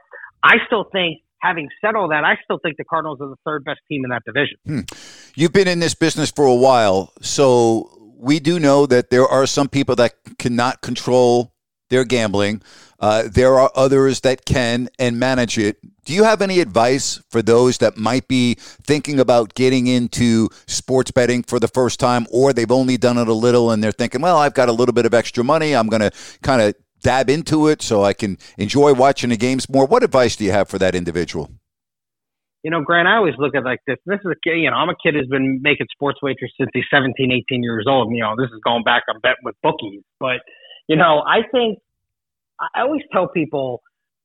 I 0.42 0.56
still 0.66 0.84
think 0.92 1.23
having 1.44 1.68
said 1.80 1.94
all 1.94 2.09
that, 2.09 2.24
I 2.24 2.37
still 2.42 2.59
think 2.59 2.78
the 2.78 2.85
Cardinals 2.85 3.20
are 3.20 3.28
the 3.28 3.37
third 3.44 3.64
best 3.64 3.80
team 3.88 4.04
in 4.04 4.11
that 4.11 4.22
division. 4.24 4.57
Hmm. 4.64 4.80
You've 5.35 5.52
been 5.52 5.68
in 5.68 5.78
this 5.78 5.94
business 5.94 6.30
for 6.30 6.46
a 6.46 6.54
while, 6.54 7.12
so 7.20 7.90
we 8.16 8.40
do 8.40 8.59
know 8.59 8.87
that 8.87 9.11
there 9.11 9.26
are 9.26 9.46
some 9.46 9.68
people 9.68 9.94
that 9.96 10.14
cannot 10.38 10.80
control 10.80 11.52
their 11.90 12.04
gambling. 12.04 12.62
Uh, 12.98 13.24
there 13.30 13.59
are 13.59 13.70
others 13.74 14.20
that 14.20 14.46
can 14.46 14.88
and 14.98 15.18
manage 15.18 15.59
it 15.59 15.76
Do 16.04 16.14
you 16.14 16.24
have 16.24 16.40
any 16.40 16.61
advice 16.61 17.20
for 17.28 17.42
those 17.42 17.78
that 17.78 17.96
might 17.96 18.28
be 18.28 18.54
thinking 18.59 19.20
about 19.20 19.54
getting 19.54 19.87
into 19.87 20.48
sports 20.66 21.11
betting 21.11 21.42
for 21.42 21.61
the 21.61 21.68
first 21.68 22.00
time, 22.00 22.26
or 22.30 22.52
they've 22.52 22.70
only 22.70 22.96
done 22.96 23.18
it 23.18 23.28
a 23.28 23.35
little 23.35 23.70
and 23.70 23.83
they're 23.83 23.92
thinking, 23.92 24.22
well, 24.22 24.38
I've 24.38 24.54
got 24.54 24.68
a 24.68 24.72
little 24.72 24.94
bit 24.94 25.04
of 25.04 25.12
extra 25.12 25.44
money. 25.44 25.74
I'm 25.74 25.88
going 25.88 26.02
to 26.02 26.11
kind 26.42 26.62
of 26.62 26.74
dab 27.04 27.30
into 27.30 27.68
it 27.68 27.82
so 27.82 28.02
I 28.02 28.12
can 28.12 28.38
enjoy 28.58 28.94
watching 28.94 29.30
the 29.30 29.36
games 29.36 29.68
more. 29.68 29.86
What 29.86 30.02
advice 30.02 30.34
do 30.34 30.44
you 30.44 30.50
have 30.50 30.68
for 30.68 30.78
that 30.78 30.96
individual? 30.96 31.50
You 32.64 32.70
know, 32.70 32.80
Grant, 32.80 33.06
I 33.06 33.16
always 33.16 33.34
look 33.38 33.54
at 33.54 33.62
like 33.62 33.80
this. 33.86 33.98
This 34.06 34.20
is 34.24 34.32
a 34.32 34.40
kid, 34.42 34.56
you 34.56 34.70
know, 34.70 34.76
I'm 34.76 34.88
a 34.88 34.96
kid 35.00 35.14
who's 35.14 35.28
been 35.28 35.60
making 35.62 35.86
sports 35.92 36.18
wagers 36.22 36.52
since 36.58 36.70
he's 36.72 36.84
17, 36.90 37.30
18 37.30 37.62
years 37.62 37.84
old. 37.86 38.10
You 38.12 38.22
know, 38.22 38.34
this 38.38 38.48
is 38.48 38.60
going 38.64 38.82
back, 38.82 39.02
I'm 39.08 39.20
betting 39.20 39.44
with 39.44 39.54
bookies. 39.62 40.02
But, 40.18 40.40
you 40.88 40.96
know, 40.96 41.22
I 41.26 41.42
think 41.52 41.78
I 42.58 42.80
always 42.80 43.02
tell 43.12 43.28
people, 43.28 43.82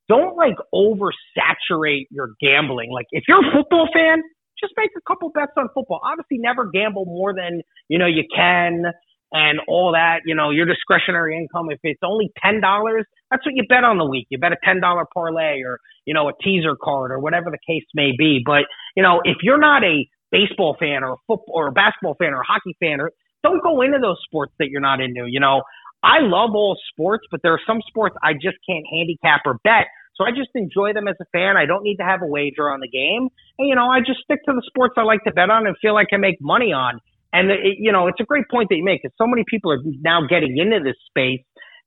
don't 0.08 0.38
like 0.38 0.56
oversaturate 0.74 2.08
your 2.10 2.32
gambling. 2.42 2.92
Like 2.92 3.08
if 3.12 3.26
you're 3.28 3.46
a 3.46 3.52
football 3.54 3.90
fan, 3.94 4.24
just 4.60 4.74
make 4.78 4.92
a 4.98 5.02
couple 5.08 5.30
bets 5.30 5.52
on 5.58 5.68
football. 5.74 6.02
Obviously, 6.04 6.38
never 6.38 6.66
gamble 6.66 7.06
more 7.06 7.34
than 7.34 7.62
you 7.88 7.98
know 7.98 8.08
you 8.08 8.24
can 8.36 8.84
and 9.32 9.60
all 9.68 9.92
that. 9.94 10.22
You 10.26 10.36
know 10.36 10.50
your 10.50 10.66
discretionary 10.66 11.38
income. 11.38 11.70
If 11.70 11.80
it's 11.84 12.02
only 12.04 12.32
ten 12.42 12.62
dollars, 12.62 13.06
that's 13.32 13.46
what 13.46 13.56
you 13.56 13.64
bet 13.68 13.84
on 13.84 13.98
the 13.98 14.06
week. 14.06 14.28
You 14.30 14.38
bet 14.38 14.52
a 14.52 14.58
ten 14.64 14.80
dollar 14.80 15.06
parlay 15.14 15.62
or 15.62 15.80
you 16.06 16.14
know 16.14 16.30
a 16.30 16.34
teaser 16.44 16.76
card 16.82 17.12
or 17.12 17.20
whatever 17.20 17.50
the 17.52 17.60
case 17.66 17.86
may 17.94 18.12
be. 18.18 18.42
But 18.46 18.64
you 18.96 19.04
know 19.04 19.22
if 19.24 19.38
you're 19.44 19.60
not 19.60 19.84
a 19.84 20.08
baseball 20.32 20.76
fan 20.80 21.04
or 21.04 21.14
a 21.14 21.18
football 21.28 21.54
or 21.54 21.68
a 21.68 21.72
basketball 21.72 22.16
fan 22.16 22.34
or 22.34 22.42
a 22.42 22.46
hockey 22.46 22.76
fan, 22.80 23.02
or 23.02 23.12
don't 23.44 23.64
go 23.64 23.82
into 23.82 24.00
those 24.00 24.18
sports 24.26 24.54
that 24.60 24.70
you're 24.70 24.82
not 24.82 25.02
into. 25.02 25.26
You 25.28 25.40
know 25.40 25.64
I 26.04 26.20
love 26.22 26.52
all 26.56 26.78
sports, 26.92 27.26
but 27.30 27.42
there 27.44 27.54
are 27.54 27.62
some 27.68 27.82
sports 27.88 28.16
I 28.24 28.34
just 28.34 28.58
can't 28.68 28.86
handicap 28.92 29.42
or 29.46 29.60
bet. 29.64 29.88
So 30.16 30.26
I 30.26 30.32
just 30.32 30.50
enjoy 30.54 30.94
them 30.94 31.08
as 31.08 31.16
a 31.22 31.26
fan. 31.32 31.56
I 31.56 31.66
don't 31.66 31.84
need 31.84 31.98
to 31.98 32.04
have 32.04 32.22
a 32.22 32.28
wager 32.28 32.70
on 32.70 32.82
the 32.82 32.90
game. 32.90 33.30
And, 33.58 33.68
you 33.68 33.76
know, 33.76 33.88
I 33.88 34.00
just 34.00 34.20
stick 34.20 34.40
to 34.46 34.54
the 34.54 34.64
sports 34.68 34.96
I 34.98 35.04
like 35.04 35.24
to 35.24 35.32
bet 35.32 35.50
on 35.50 35.66
and 35.66 35.76
feel 35.82 35.94
like 35.94 36.08
I 36.12 36.18
make 36.18 36.42
money 36.42 36.74
on. 36.74 37.00
And, 37.32 37.52
it, 37.52 37.78
you 37.78 37.92
know, 37.92 38.08
it's 38.08 38.20
a 38.20 38.24
great 38.24 38.46
point 38.50 38.70
that 38.70 38.76
you 38.76 38.84
make 38.84 39.02
because 39.04 39.16
so 39.18 39.28
many 39.28 39.44
people 39.48 39.72
are 39.72 39.80
now 40.02 40.22
getting 40.28 40.58
into 40.58 40.80
this 40.84 40.96
space 41.08 41.42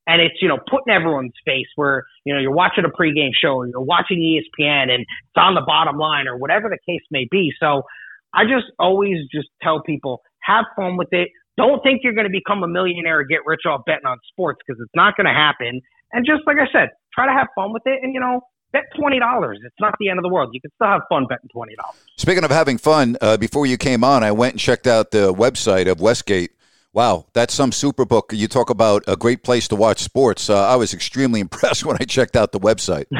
and 0.06 0.20
it's, 0.20 0.34
you 0.40 0.48
know, 0.48 0.58
putting 0.70 0.92
everyone's 0.92 1.32
face 1.44 1.66
where, 1.76 2.04
you 2.24 2.34
know, 2.34 2.40
you're 2.40 2.54
watching 2.54 2.84
a 2.84 2.88
pregame 2.88 3.30
show 3.34 3.54
or 3.54 3.66
you're 3.66 3.80
watching 3.80 4.18
ESPN 4.18 4.90
and 4.90 5.02
it's 5.02 5.36
on 5.36 5.54
the 5.54 5.62
bottom 5.66 5.96
line 5.96 6.26
or 6.26 6.36
whatever 6.36 6.68
the 6.68 6.78
case 6.86 7.02
may 7.10 7.26
be. 7.30 7.52
So 7.60 7.82
I 8.34 8.44
just 8.44 8.66
always 8.78 9.18
just 9.32 9.48
tell 9.62 9.82
people, 9.82 10.22
have 10.42 10.64
fun 10.74 10.96
with 10.96 11.12
it. 11.12 11.28
Don't 11.56 11.82
think 11.82 12.00
you're 12.02 12.14
going 12.14 12.26
to 12.26 12.32
become 12.32 12.62
a 12.62 12.68
millionaire 12.68 13.20
or 13.20 13.24
get 13.24 13.40
rich 13.46 13.62
off 13.68 13.82
betting 13.86 14.06
on 14.06 14.18
sports 14.28 14.60
because 14.66 14.80
it's 14.82 14.94
not 14.94 15.16
going 15.16 15.26
to 15.26 15.34
happen. 15.34 15.80
And 16.12 16.26
just 16.26 16.42
like 16.46 16.56
I 16.58 16.70
said, 16.72 16.90
try 17.12 17.26
to 17.26 17.32
have 17.32 17.48
fun 17.54 17.72
with 17.72 17.82
it 17.86 18.00
and, 18.02 18.14
you 18.14 18.20
know, 18.20 18.40
bet 18.72 18.84
$20. 18.98 19.20
It's 19.54 19.74
not 19.80 19.94
the 20.00 20.08
end 20.08 20.18
of 20.18 20.22
the 20.22 20.30
world. 20.30 20.50
You 20.52 20.60
can 20.60 20.70
still 20.74 20.88
have 20.88 21.02
fun 21.08 21.26
betting 21.28 21.50
$20. 21.54 21.68
Speaking 22.22 22.44
of 22.44 22.52
having 22.52 22.78
fun, 22.78 23.16
uh, 23.20 23.36
before 23.36 23.66
you 23.66 23.76
came 23.76 24.04
on, 24.04 24.22
I 24.22 24.30
went 24.30 24.52
and 24.52 24.60
checked 24.60 24.86
out 24.86 25.10
the 25.10 25.34
website 25.34 25.90
of 25.90 26.00
Westgate. 26.00 26.52
Wow, 26.92 27.26
that's 27.32 27.52
some 27.52 27.72
super 27.72 28.04
book. 28.04 28.30
You 28.32 28.46
talk 28.46 28.70
about 28.70 29.02
a 29.08 29.16
great 29.16 29.42
place 29.42 29.66
to 29.66 29.74
watch 29.74 29.98
sports. 29.98 30.48
Uh, 30.48 30.64
I 30.64 30.76
was 30.76 30.94
extremely 30.94 31.40
impressed 31.46 31.84
when 31.84 31.96
I 32.00 32.04
checked 32.04 32.36
out 32.36 32.52
the 32.52 32.60
website. 32.60 33.06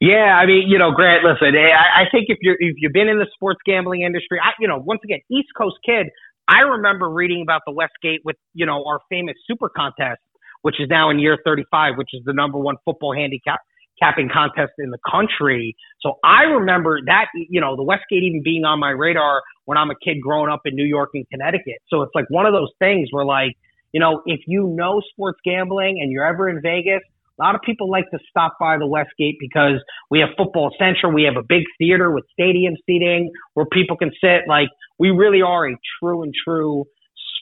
Yeah, 0.00 0.34
I 0.34 0.46
mean, 0.46 0.64
you 0.66 0.78
know, 0.78 0.90
Grant. 0.90 1.22
Listen, 1.22 1.54
I, 1.54 2.02
I 2.02 2.04
think 2.10 2.26
if 2.26 2.38
you're 2.40 2.56
if 2.58 2.74
you've 2.78 2.92
been 2.92 3.06
in 3.06 3.20
the 3.20 3.26
sports 3.34 3.60
gambling 3.64 4.02
industry, 4.02 4.40
I, 4.42 4.50
you 4.58 4.66
know, 4.66 4.78
once 4.78 4.98
again, 5.04 5.20
East 5.30 5.50
Coast 5.56 5.76
kid, 5.86 6.08
I 6.48 6.62
remember 6.62 7.08
reading 7.08 7.40
about 7.40 7.60
the 7.68 7.72
Westgate 7.72 8.22
with, 8.24 8.34
you 8.52 8.66
know, 8.66 8.84
our 8.84 8.98
famous 9.08 9.36
super 9.46 9.68
contest, 9.68 10.20
which 10.62 10.80
is 10.80 10.88
now 10.90 11.10
in 11.10 11.20
year 11.20 11.38
35, 11.44 11.98
which 11.98 12.08
is 12.14 12.22
the 12.24 12.32
number 12.32 12.58
one 12.58 12.78
football 12.84 13.14
handicap 13.14 13.60
capping 14.00 14.28
contest 14.32 14.72
in 14.78 14.90
the 14.90 14.98
country. 15.10 15.76
So 16.00 16.14
I 16.24 16.42
remember 16.42 17.00
that, 17.06 17.26
you 17.34 17.60
know, 17.60 17.76
the 17.76 17.82
Westgate 17.82 18.22
even 18.22 18.42
being 18.42 18.64
on 18.64 18.80
my 18.80 18.90
radar 18.90 19.42
when 19.64 19.78
I'm 19.78 19.90
a 19.90 19.94
kid 20.04 20.20
growing 20.20 20.50
up 20.50 20.62
in 20.64 20.74
New 20.74 20.84
York 20.84 21.10
and 21.14 21.24
Connecticut. 21.30 21.78
So 21.88 22.02
it's 22.02 22.12
like 22.14 22.26
one 22.28 22.46
of 22.46 22.52
those 22.52 22.70
things 22.78 23.08
where 23.10 23.24
like, 23.24 23.52
you 23.92 24.00
know, 24.00 24.22
if 24.26 24.40
you 24.46 24.72
know 24.74 25.02
sports 25.12 25.38
gambling 25.44 25.98
and 26.00 26.10
you're 26.10 26.26
ever 26.26 26.48
in 26.48 26.60
Vegas, 26.62 27.02
a 27.38 27.42
lot 27.42 27.54
of 27.54 27.62
people 27.62 27.90
like 27.90 28.10
to 28.10 28.18
stop 28.28 28.56
by 28.60 28.76
the 28.78 28.86
Westgate 28.86 29.36
because 29.40 29.82
we 30.10 30.20
have 30.20 30.30
Football 30.36 30.70
Central. 30.78 31.12
We 31.12 31.24
have 31.24 31.36
a 31.36 31.46
big 31.46 31.62
theater 31.78 32.10
with 32.10 32.24
stadium 32.32 32.74
seating 32.86 33.30
where 33.54 33.66
people 33.66 33.96
can 33.96 34.10
sit. 34.20 34.42
Like, 34.46 34.68
we 34.98 35.10
really 35.10 35.42
are 35.42 35.66
a 35.66 35.76
true 35.98 36.22
and 36.22 36.32
true 36.46 36.84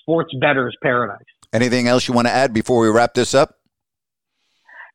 sports 0.01 0.33
betters 0.41 0.77
paradise. 0.83 1.19
Anything 1.53 1.89
else 1.89 2.07
you 2.07 2.15
want 2.15 2.29
to 2.29 2.33
add 2.33 2.55
before 2.55 2.81
we 2.81 2.89
wrap 2.89 3.15
this 3.15 3.35
up? 3.35 3.60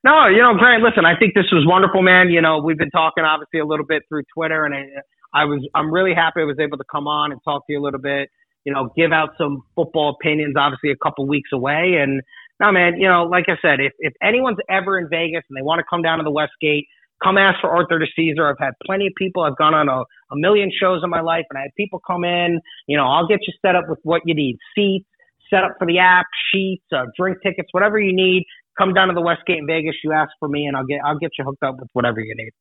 No, 0.05 0.27
you 0.27 0.37
know, 0.37 0.53
Grant, 0.53 0.83
listen, 0.83 1.03
I 1.03 1.17
think 1.17 1.33
this 1.33 1.49
was 1.51 1.65
wonderful, 1.65 2.03
man. 2.03 2.29
You 2.29 2.39
know, 2.39 2.61
we've 2.61 2.77
been 2.77 2.91
talking 2.91 3.23
obviously 3.23 3.59
a 3.59 3.65
little 3.65 3.87
bit 3.87 4.03
through 4.07 4.21
Twitter, 4.37 4.63
and 4.63 4.75
I, 4.75 5.41
I 5.41 5.45
was, 5.45 5.67
I'm 5.73 5.91
really 5.91 6.13
happy 6.13 6.41
I 6.41 6.43
was 6.45 6.59
able 6.61 6.77
to 6.77 6.83
come 6.91 7.07
on 7.07 7.31
and 7.31 7.41
talk 7.43 7.65
to 7.65 7.73
you 7.73 7.81
a 7.81 7.83
little 7.83 7.99
bit, 7.99 8.29
you 8.65 8.71
know, 8.71 8.93
give 8.95 9.11
out 9.11 9.29
some 9.35 9.63
football 9.75 10.15
opinions, 10.21 10.53
obviously 10.55 10.91
a 10.91 10.95
couple 11.01 11.25
weeks 11.25 11.49
away. 11.51 11.97
And, 11.97 12.21
no, 12.59 12.71
man, 12.71 13.01
you 13.01 13.09
know, 13.09 13.23
like 13.23 13.45
I 13.47 13.57
said, 13.63 13.79
if, 13.79 13.93
if 13.97 14.13
anyone's 14.21 14.59
ever 14.69 14.99
in 14.99 15.09
Vegas 15.09 15.41
and 15.49 15.57
they 15.57 15.63
want 15.63 15.79
to 15.79 15.85
come 15.89 16.03
down 16.03 16.19
to 16.19 16.23
the 16.23 16.29
Westgate, 16.29 16.85
come 17.23 17.39
ask 17.39 17.59
for 17.59 17.71
Arthur 17.71 17.97
to 17.97 18.05
Caesar. 18.15 18.47
I've 18.47 18.59
had 18.59 18.73
plenty 18.85 19.07
of 19.07 19.13
people. 19.17 19.41
I've 19.41 19.57
gone 19.57 19.73
on 19.73 19.89
a, 19.89 20.01
a 20.01 20.35
million 20.35 20.69
shows 20.69 21.01
in 21.03 21.09
my 21.09 21.21
life 21.21 21.45
and 21.49 21.57
I 21.57 21.63
had 21.63 21.71
people 21.75 21.99
come 22.05 22.23
in, 22.23 22.61
you 22.85 22.95
know, 22.95 23.07
I'll 23.07 23.27
get 23.27 23.39
you 23.47 23.53
set 23.59 23.75
up 23.75 23.85
with 23.89 23.99
what 24.03 24.21
you 24.25 24.35
need. 24.35 24.59
Seats, 24.75 25.07
set 25.49 25.63
up 25.63 25.77
for 25.79 25.87
the 25.87 25.97
app, 25.97 26.27
sheets, 26.53 26.85
uh, 26.95 27.05
drink 27.17 27.39
tickets, 27.41 27.69
whatever 27.71 27.99
you 27.99 28.15
need. 28.15 28.45
Come 28.77 28.93
down 28.93 29.07
to 29.07 29.13
the 29.13 29.21
Westgate 29.21 29.57
in 29.57 29.67
Vegas. 29.67 29.95
You 30.03 30.11
ask 30.11 30.31
for 30.39 30.47
me 30.47 30.65
and 30.65 30.75
I'll 30.75 30.85
get, 30.85 30.99
I'll 31.05 31.17
get 31.17 31.31
you 31.37 31.45
hooked 31.45 31.63
up 31.63 31.79
with 31.79 31.89
whatever 31.93 32.19
you 32.19 32.35
need. 32.35 32.51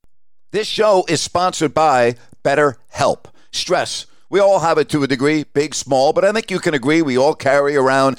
This 0.52 0.68
show 0.68 1.04
is 1.08 1.20
sponsored 1.20 1.74
by 1.74 2.14
BetterHelp. 2.44 3.26
Stress 3.50 4.06
we 4.34 4.40
all 4.40 4.58
have 4.58 4.78
it 4.78 4.88
to 4.88 5.00
a 5.04 5.06
degree, 5.06 5.44
big, 5.44 5.76
small, 5.76 6.12
but 6.12 6.24
I 6.24 6.32
think 6.32 6.50
you 6.50 6.58
can 6.58 6.74
agree 6.74 7.02
we 7.02 7.16
all 7.16 7.36
carry 7.36 7.76
around 7.76 8.18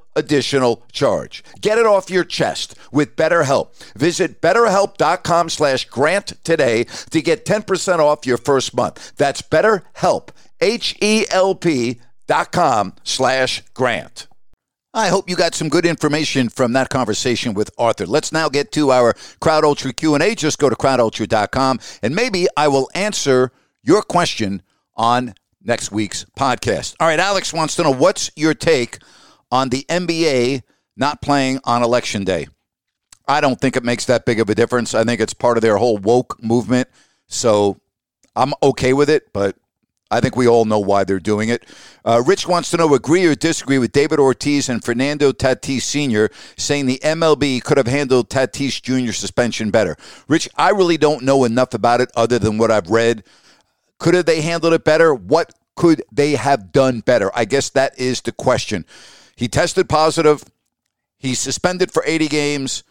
additional 0.15 0.83
charge. 0.91 1.43
Get 1.61 1.77
it 1.77 1.85
off 1.85 2.09
your 2.09 2.23
chest 2.23 2.75
with 2.91 3.15
BetterHelp. 3.15 3.75
Visit 3.95 4.41
betterhelp.com 4.41 5.49
slash 5.49 5.85
grant 5.85 6.33
today 6.43 6.85
to 7.11 7.21
get 7.21 7.45
10% 7.45 7.99
off 7.99 8.25
your 8.25 8.37
first 8.37 8.75
month. 8.75 9.15
That's 9.17 9.41
betterhelp, 9.41 10.29
H-E-L-P 10.59 11.99
dot 12.27 12.51
com 12.51 12.93
slash 13.03 13.63
grant. 13.73 14.27
I 14.93 15.07
hope 15.07 15.29
you 15.29 15.37
got 15.37 15.55
some 15.55 15.69
good 15.69 15.85
information 15.85 16.49
from 16.49 16.73
that 16.73 16.89
conversation 16.89 17.53
with 17.53 17.71
Arthur. 17.77 18.05
Let's 18.05 18.33
now 18.33 18.49
get 18.49 18.73
to 18.73 18.91
our 18.91 19.13
Crowd 19.39 19.63
Ultra 19.63 19.93
Q&A. 19.93 20.35
Just 20.35 20.59
go 20.59 20.69
to 20.69 20.75
crowdultra.com 20.75 21.79
and 22.01 22.13
maybe 22.13 22.47
I 22.57 22.67
will 22.67 22.89
answer 22.93 23.51
your 23.81 24.01
question 24.01 24.61
on 24.95 25.33
next 25.63 25.91
week's 25.93 26.25
podcast. 26.37 26.95
All 26.99 27.07
right, 27.07 27.19
Alex 27.19 27.53
wants 27.53 27.75
to 27.77 27.83
know 27.83 27.91
what's 27.91 28.31
your 28.35 28.53
take 28.53 28.99
on 29.51 29.69
the 29.69 29.85
NBA 29.89 30.63
not 30.95 31.21
playing 31.21 31.59
on 31.63 31.83
election 31.83 32.23
day. 32.23 32.47
I 33.27 33.41
don't 33.41 33.59
think 33.59 33.75
it 33.75 33.83
makes 33.83 34.05
that 34.05 34.25
big 34.25 34.39
of 34.39 34.49
a 34.49 34.55
difference. 34.55 34.93
I 34.93 35.03
think 35.03 35.21
it's 35.21 35.33
part 35.33 35.57
of 35.57 35.61
their 35.61 35.77
whole 35.77 35.97
woke 35.97 36.41
movement. 36.41 36.89
So 37.27 37.79
I'm 38.35 38.53
okay 38.61 38.93
with 38.93 39.09
it, 39.09 39.31
but 39.31 39.55
I 40.11 40.19
think 40.19 40.35
we 40.35 40.47
all 40.47 40.65
know 40.65 40.79
why 40.79 41.05
they're 41.05 41.19
doing 41.19 41.47
it. 41.47 41.65
Uh, 42.03 42.21
Rich 42.25 42.45
wants 42.45 42.69
to 42.71 42.77
know 42.77 42.93
agree 42.93 43.25
or 43.25 43.33
disagree 43.33 43.77
with 43.77 43.93
David 43.93 44.19
Ortiz 44.19 44.67
and 44.67 44.83
Fernando 44.83 45.31
Tatis 45.31 45.83
Sr. 45.83 46.29
saying 46.57 46.85
the 46.85 46.99
MLB 47.01 47.63
could 47.63 47.77
have 47.77 47.87
handled 47.87 48.29
Tatis 48.29 48.81
Jr. 48.81 49.13
suspension 49.13 49.71
better. 49.71 49.95
Rich, 50.27 50.49
I 50.57 50.71
really 50.71 50.97
don't 50.97 51.23
know 51.23 51.45
enough 51.45 51.73
about 51.73 52.01
it 52.01 52.11
other 52.15 52.37
than 52.37 52.57
what 52.57 52.71
I've 52.71 52.89
read. 52.89 53.23
Could 53.99 54.13
have 54.13 54.25
they 54.25 54.41
handled 54.41 54.73
it 54.73 54.83
better? 54.83 55.13
What 55.13 55.53
could 55.77 56.03
they 56.11 56.33
have 56.33 56.73
done 56.73 56.99
better? 56.99 57.31
I 57.33 57.45
guess 57.45 57.69
that 57.69 57.97
is 57.97 58.19
the 58.21 58.33
question. 58.33 58.85
He 59.35 59.47
tested 59.47 59.89
positive. 59.89 60.43
He's 61.17 61.39
suspended 61.39 61.91
for 61.91 62.03
80 62.05 62.27
games. 62.27 62.83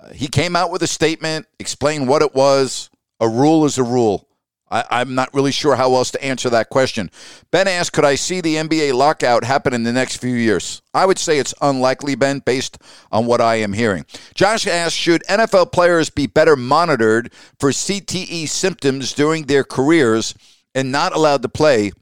Uh, 0.00 0.12
he 0.12 0.28
came 0.28 0.56
out 0.56 0.70
with 0.70 0.82
a 0.82 0.86
statement, 0.86 1.46
explained 1.58 2.08
what 2.08 2.22
it 2.22 2.34
was. 2.34 2.90
A 3.20 3.28
rule 3.28 3.64
is 3.64 3.78
a 3.78 3.84
rule. 3.84 4.28
I, 4.72 5.02
am 5.02 5.14
not 5.14 5.34
really 5.34 5.52
sure 5.52 5.76
how 5.76 5.94
else 5.94 6.10
to 6.12 6.24
answer 6.24 6.48
that 6.50 6.70
question. 6.70 7.10
Ben 7.50 7.68
asked, 7.68 7.92
Could 7.92 8.06
I 8.06 8.14
see 8.14 8.40
the 8.40 8.56
NBA 8.56 8.94
lockout 8.94 9.44
happen 9.44 9.74
in 9.74 9.82
the 9.82 9.92
next 9.92 10.16
few 10.16 10.34
years? 10.34 10.80
I 10.94 11.04
would 11.04 11.18
say 11.18 11.38
it's 11.38 11.54
unlikely, 11.60 12.14
Ben, 12.14 12.38
based 12.38 12.78
on 13.10 13.26
what 13.26 13.42
I 13.42 13.56
am 13.56 13.74
hearing. 13.74 14.06
Josh 14.34 14.66
asked, 14.66 14.96
Should 14.96 15.24
NFL 15.24 15.72
players 15.72 16.08
be 16.08 16.26
better 16.26 16.56
monitored 16.56 17.32
for 17.60 17.70
CTE 17.70 18.48
symptoms 18.48 19.12
during 19.12 19.44
their 19.44 19.62
careers 19.62 20.34
and 20.74 20.90
not 20.90 21.14
allowed 21.14 21.42
to 21.42 21.50
play 21.50 21.92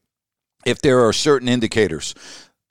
if 0.65 0.81
there 0.81 1.01
are 1.01 1.13
certain 1.13 1.49
indicators? 1.49 2.15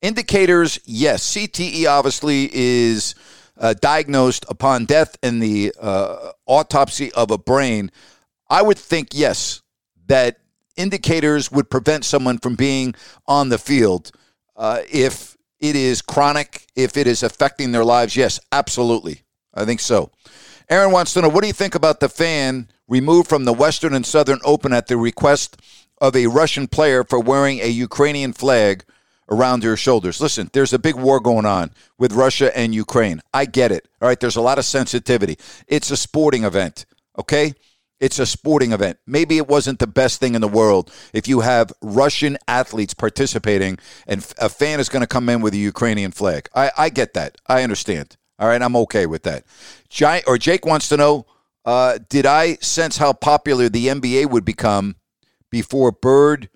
Indicators, 0.02 0.80
yes. 0.86 1.36
CTE 1.36 1.86
obviously 1.90 2.50
is 2.54 3.16
uh, 3.58 3.74
diagnosed 3.82 4.46
upon 4.50 4.86
death 4.86 5.18
in 5.22 5.40
the 5.40 5.74
uh, 5.80 6.32
autopsy 6.46 7.12
of 7.14 7.32
a 7.32 7.38
brain. 7.38 7.92
I 8.50 8.62
would 8.62 8.78
think, 8.78 9.10
yes, 9.12 9.62
that 10.08 10.38
indicators 10.78 11.52
would 11.52 11.70
prevent 11.70 12.06
someone 12.06 12.38
from 12.38 12.56
being 12.56 12.96
on 13.28 13.50
the 13.50 13.58
field 13.58 14.12
uh, 14.56 14.82
if 14.90 15.36
it 15.60 15.76
is 15.76 16.02
chronic, 16.02 16.68
if 16.76 16.96
it 16.96 17.06
is 17.06 17.22
affecting 17.22 17.72
their 17.74 17.84
lives. 17.84 18.16
Yes, 18.16 18.40
absolutely. 18.52 19.24
I 19.54 19.66
think 19.66 19.82
so. 19.82 20.12
Aaron 20.70 20.92
wants 20.92 21.14
to 21.14 21.22
know 21.22 21.30
what 21.30 21.42
do 21.42 21.48
you 21.48 21.54
think 21.54 21.76
about 21.76 22.00
the 22.00 22.10
fan 22.10 22.70
removed 22.88 23.28
from 23.28 23.46
the 23.46 23.54
Western 23.54 23.94
and 23.94 24.06
Southern 24.06 24.40
Open 24.46 24.72
at 24.72 24.88
the 24.88 24.98
request 24.98 25.58
of 26.00 26.16
a 26.16 26.28
Russian 26.28 26.68
player 26.68 27.04
for 27.04 27.20
wearing 27.20 27.60
a 27.60 27.68
Ukrainian 27.68 28.32
flag 28.34 28.86
around 29.30 29.64
your 29.64 29.78
shoulders. 29.78 30.20
Listen, 30.20 30.50
there's 30.54 30.74
a 30.74 30.80
big 30.80 30.96
war 30.96 31.20
going 31.20 31.46
on 31.46 31.72
with 31.98 32.14
Russia 32.14 32.56
and 32.58 32.74
Ukraine. 32.74 33.22
I 33.34 33.46
get 33.46 33.72
it. 33.72 33.88
All 34.02 34.08
right, 34.08 34.20
there's 34.20 34.36
a 34.36 34.42
lot 34.42 34.60
of 34.60 34.66
sensitivity. 34.66 35.38
It's 35.68 35.92
a 35.92 35.98
sporting 35.98 36.44
event, 36.44 36.86
okay? 37.18 37.54
It's 38.00 38.18
a 38.18 38.26
sporting 38.26 38.72
event. 38.72 38.98
Maybe 39.06 39.38
it 39.38 39.48
wasn't 39.48 39.80
the 39.80 39.88
best 39.88 40.20
thing 40.20 40.34
in 40.34 40.42
the 40.42 40.48
world 40.48 40.92
if 41.14 41.28
you 41.28 41.42
have 41.42 41.74
Russian 41.82 42.38
athletes 42.48 42.94
participating 42.94 43.78
and 44.08 44.26
a 44.40 44.50
fan 44.50 44.80
is 44.80 44.90
going 44.90 45.02
to 45.02 45.08
come 45.08 45.28
in 45.30 45.42
with 45.42 45.54
a 45.54 45.58
Ukrainian 45.58 46.12
flag. 46.12 46.48
I, 46.56 46.72
I 46.78 46.90
get 46.90 47.14
that. 47.14 47.38
I 47.48 47.64
understand. 47.64 48.16
All 48.40 48.48
right, 48.48 48.62
I'm 48.62 48.76
okay 48.78 49.06
with 49.06 49.24
that. 49.24 49.44
Giant, 49.90 50.26
or 50.28 50.38
Jake 50.38 50.66
wants 50.66 50.88
to 50.90 50.98
know 50.98 51.26
uh, 51.66 52.00
Did 52.10 52.26
I 52.26 52.56
sense 52.56 52.98
how 52.98 53.14
popular 53.14 53.70
the 53.70 53.88
NBA 53.88 54.30
would 54.30 54.46
become 54.46 54.96
before 55.52 55.92
Bird 55.92 56.50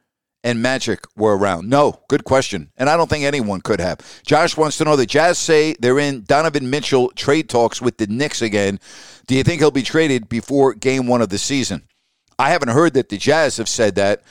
and 0.44 0.62
Magic 0.62 1.06
were 1.16 1.38
around? 1.38 1.70
No, 1.70 2.02
good 2.08 2.24
question. 2.24 2.72
And 2.78 2.90
I 2.90 2.98
don't 2.98 3.10
think 3.10 3.24
anyone 3.24 3.62
could 3.62 3.80
have. 3.80 4.00
Josh 4.26 4.58
wants 4.58 4.78
to 4.78 4.84
know 4.84 4.96
the 4.96 5.06
Jazz 5.06 5.38
say 5.38 5.76
they're 5.80 6.00
in 6.00 6.24
Donovan 6.24 6.70
Mitchell 6.70 7.12
trade 7.12 7.50
talks 7.50 7.82
with 7.82 7.98
the 7.98 8.08
Knicks 8.08 8.42
again. 8.42 8.80
Do 9.28 9.36
you 9.36 9.44
think 9.44 9.62
he'll 9.62 9.72
be 9.72 9.84
traded 9.84 10.30
before 10.30 10.74
game 10.74 11.08
one 11.08 11.22
of 11.22 11.30
the 11.30 11.38
season? 11.38 11.84
I 12.38 12.50
haven't 12.50 12.70
heard 12.70 12.94
that 12.96 13.10
the 13.10 13.18
Jazz 13.18 13.58
have 13.58 13.70
said 13.70 13.96
that. 13.96 14.24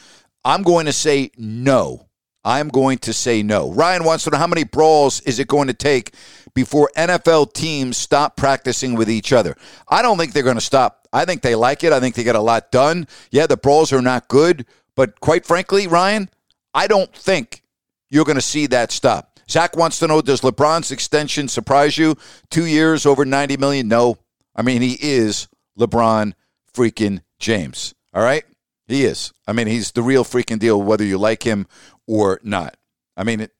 I'm 0.44 0.62
going 0.62 0.86
to 0.86 0.92
say 0.92 1.30
no. 1.36 2.08
I'm 2.44 2.68
going 2.68 2.98
to 2.98 3.12
say 3.12 3.42
no. 3.42 3.70
Ryan 3.70 4.04
wants 4.04 4.24
to 4.24 4.30
know 4.30 4.38
how 4.38 4.48
many 4.48 4.64
brawls 4.64 5.20
is 5.20 5.38
it 5.38 5.46
going 5.46 5.68
to 5.68 5.74
take 5.74 6.14
before 6.54 6.90
NFL 6.96 7.52
teams 7.52 7.96
stop 7.96 8.36
practicing 8.36 8.96
with 8.96 9.08
each 9.08 9.32
other? 9.32 9.56
I 9.88 10.02
don't 10.02 10.18
think 10.18 10.32
they're 10.32 10.42
going 10.42 10.56
to 10.56 10.60
stop. 10.60 11.06
I 11.12 11.24
think 11.24 11.42
they 11.42 11.54
like 11.54 11.84
it. 11.84 11.92
I 11.92 12.00
think 12.00 12.16
they 12.16 12.24
get 12.24 12.34
a 12.34 12.40
lot 12.40 12.72
done. 12.72 13.06
Yeah, 13.30 13.46
the 13.46 13.56
brawls 13.56 13.92
are 13.92 14.02
not 14.02 14.28
good, 14.28 14.66
but 14.96 15.20
quite 15.20 15.46
frankly, 15.46 15.86
Ryan, 15.86 16.28
I 16.74 16.86
don't 16.86 17.14
think 17.14 17.62
you're 18.10 18.24
going 18.24 18.36
to 18.36 18.42
see 18.42 18.66
that 18.68 18.92
stop. 18.92 19.40
Zach 19.50 19.76
wants 19.76 19.98
to 19.98 20.06
know 20.06 20.22
Does 20.22 20.40
LeBron's 20.40 20.90
extension 20.90 21.48
surprise 21.48 21.98
you? 21.98 22.16
Two 22.50 22.66
years, 22.66 23.04
over 23.04 23.24
90 23.24 23.56
million? 23.56 23.88
No. 23.88 24.18
I 24.54 24.62
mean, 24.62 24.82
he 24.82 24.96
is 25.00 25.48
LeBron 25.78 26.32
freaking 26.74 27.20
James. 27.38 27.94
All 28.14 28.22
right? 28.22 28.44
He 28.86 29.04
is. 29.04 29.32
I 29.46 29.52
mean, 29.52 29.66
he's 29.66 29.92
the 29.92 30.02
real 30.02 30.24
freaking 30.24 30.58
deal, 30.58 30.80
whether 30.80 31.04
you 31.04 31.18
like 31.18 31.42
him 31.42 31.66
or 32.06 32.40
not. 32.42 32.76
I 33.16 33.24
mean, 33.24 33.40
it, 33.40 33.52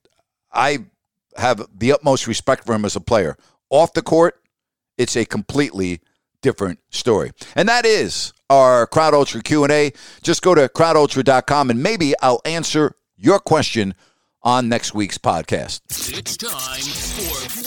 I 0.53 0.87
have 1.37 1.67
the 1.75 1.93
utmost 1.93 2.27
respect 2.27 2.67
for 2.67 2.75
him 2.75 2.85
as 2.85 2.97
a 2.97 3.01
player. 3.01 3.37
Off 3.71 3.93
the 3.95 4.03
court, 4.03 4.41
it's 4.99 5.17
a 5.17 5.25
completely 5.25 6.01
different 6.43 6.81
story. 6.91 7.33
And 7.55 7.69
that 7.69 7.87
is 7.87 8.33
our 8.53 8.87
Crowd 8.87 9.15
Ultra 9.15 9.43
Q&A. 9.43 9.93
Just 10.23 10.43
go 10.43 10.55
to 10.55 10.69
crowdultra.com 10.69 11.71
and 11.71 11.83
maybe 11.83 12.15
I'll 12.21 12.43
answer 12.45 12.95
your 13.17 13.39
question 13.39 13.95
on 14.43 14.69
next 14.69 14.95
week's 14.95 15.19
podcast. 15.19 15.81
It's 16.17 16.37
time 16.37 16.83
for 16.83 17.63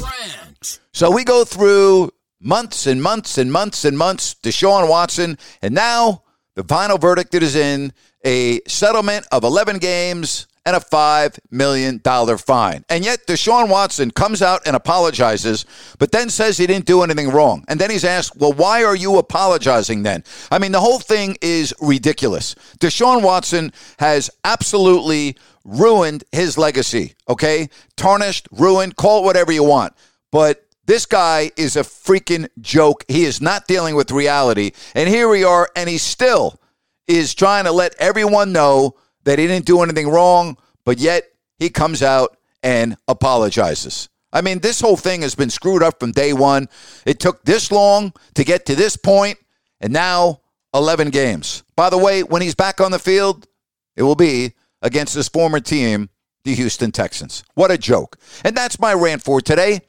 Brent. 0.00 0.80
So 0.92 1.10
we 1.10 1.24
go 1.24 1.44
through 1.44 2.10
months 2.40 2.86
and 2.86 3.02
months 3.02 3.36
and 3.38 3.52
months 3.52 3.84
and 3.84 3.98
months, 3.98 4.34
to 4.34 4.48
Deshaun 4.48 4.88
Watson, 4.88 5.36
and 5.60 5.74
now 5.74 6.22
the 6.54 6.64
final 6.64 6.98
verdict 6.98 7.34
is 7.34 7.54
in 7.54 7.92
a 8.24 8.60
settlement 8.66 9.26
of 9.32 9.44
11 9.44 9.78
games 9.78 10.46
and 10.64 10.76
a 10.76 10.80
$5 10.80 11.38
million 11.50 12.00
fine. 12.38 12.84
And 12.88 13.04
yet 13.04 13.26
Deshaun 13.26 13.68
Watson 13.68 14.10
comes 14.10 14.42
out 14.42 14.62
and 14.66 14.76
apologizes, 14.76 15.64
but 15.98 16.12
then 16.12 16.28
says 16.28 16.58
he 16.58 16.66
didn't 16.66 16.86
do 16.86 17.02
anything 17.02 17.30
wrong. 17.30 17.64
And 17.68 17.80
then 17.80 17.90
he's 17.90 18.04
asked, 18.04 18.36
well, 18.36 18.52
why 18.52 18.84
are 18.84 18.94
you 18.94 19.18
apologizing 19.18 20.02
then? 20.02 20.24
I 20.50 20.58
mean, 20.58 20.72
the 20.72 20.80
whole 20.80 21.00
thing 21.00 21.36
is 21.40 21.74
ridiculous. 21.80 22.54
Deshaun 22.78 23.22
Watson 23.22 23.72
has 23.98 24.30
absolutely 24.44 25.36
ruined 25.64 26.24
his 26.32 26.58
legacy, 26.58 27.14
okay? 27.28 27.68
Tarnished, 27.96 28.48
ruined, 28.52 28.96
call 28.96 29.22
it 29.22 29.24
whatever 29.24 29.52
you 29.52 29.64
want. 29.64 29.94
But 30.30 30.64
this 30.86 31.06
guy 31.06 31.50
is 31.56 31.76
a 31.76 31.82
freaking 31.82 32.48
joke. 32.60 33.04
He 33.08 33.24
is 33.24 33.40
not 33.40 33.66
dealing 33.66 33.94
with 33.94 34.10
reality. 34.10 34.72
And 34.94 35.08
here 35.08 35.28
we 35.28 35.44
are, 35.44 35.70
and 35.76 35.88
he 35.88 35.98
still 35.98 36.60
is 37.06 37.34
trying 37.34 37.64
to 37.64 37.72
let 37.72 37.94
everyone 37.98 38.52
know 38.52 38.96
that 39.24 39.38
he 39.38 39.46
didn't 39.46 39.66
do 39.66 39.82
anything 39.82 40.08
wrong, 40.08 40.56
but 40.84 40.98
yet 40.98 41.24
he 41.58 41.70
comes 41.70 42.02
out 42.02 42.36
and 42.62 42.96
apologizes. 43.08 44.08
I 44.32 44.40
mean, 44.40 44.60
this 44.60 44.80
whole 44.80 44.96
thing 44.96 45.22
has 45.22 45.34
been 45.34 45.50
screwed 45.50 45.82
up 45.82 46.00
from 46.00 46.12
day 46.12 46.32
one. 46.32 46.68
It 47.04 47.20
took 47.20 47.44
this 47.44 47.70
long 47.70 48.14
to 48.34 48.44
get 48.44 48.66
to 48.66 48.74
this 48.74 48.96
point, 48.96 49.38
and 49.80 49.92
now 49.92 50.40
11 50.74 51.10
games. 51.10 51.64
By 51.76 51.90
the 51.90 51.98
way, 51.98 52.22
when 52.22 52.40
he's 52.40 52.54
back 52.54 52.80
on 52.80 52.90
the 52.90 52.98
field, 52.98 53.46
it 53.94 54.02
will 54.02 54.16
be 54.16 54.54
against 54.80 55.14
his 55.14 55.28
former 55.28 55.60
team, 55.60 56.08
the 56.44 56.54
Houston 56.54 56.92
Texans. 56.92 57.44
What 57.54 57.70
a 57.70 57.78
joke. 57.78 58.16
And 58.44 58.56
that's 58.56 58.80
my 58.80 58.94
rant 58.94 59.22
for 59.22 59.40
today. 59.40 59.80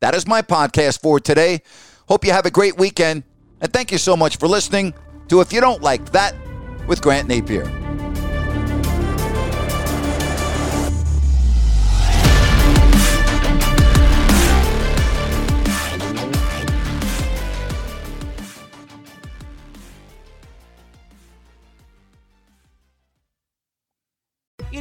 That 0.00 0.14
is 0.14 0.26
my 0.26 0.40
podcast 0.40 1.02
for 1.02 1.20
today. 1.20 1.60
Hope 2.08 2.24
you 2.24 2.32
have 2.32 2.46
a 2.46 2.50
great 2.50 2.78
weekend. 2.78 3.22
And 3.60 3.72
thank 3.72 3.92
you 3.92 3.98
so 3.98 4.16
much 4.16 4.38
for 4.38 4.48
listening 4.48 4.94
to 5.28 5.42
If 5.42 5.52
You 5.52 5.60
Don't 5.60 5.82
Like 5.82 6.10
That 6.12 6.34
with 6.86 7.02
Grant 7.02 7.28
Napear. 7.28 7.79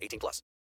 18 0.00 0.18
plus. 0.18 0.42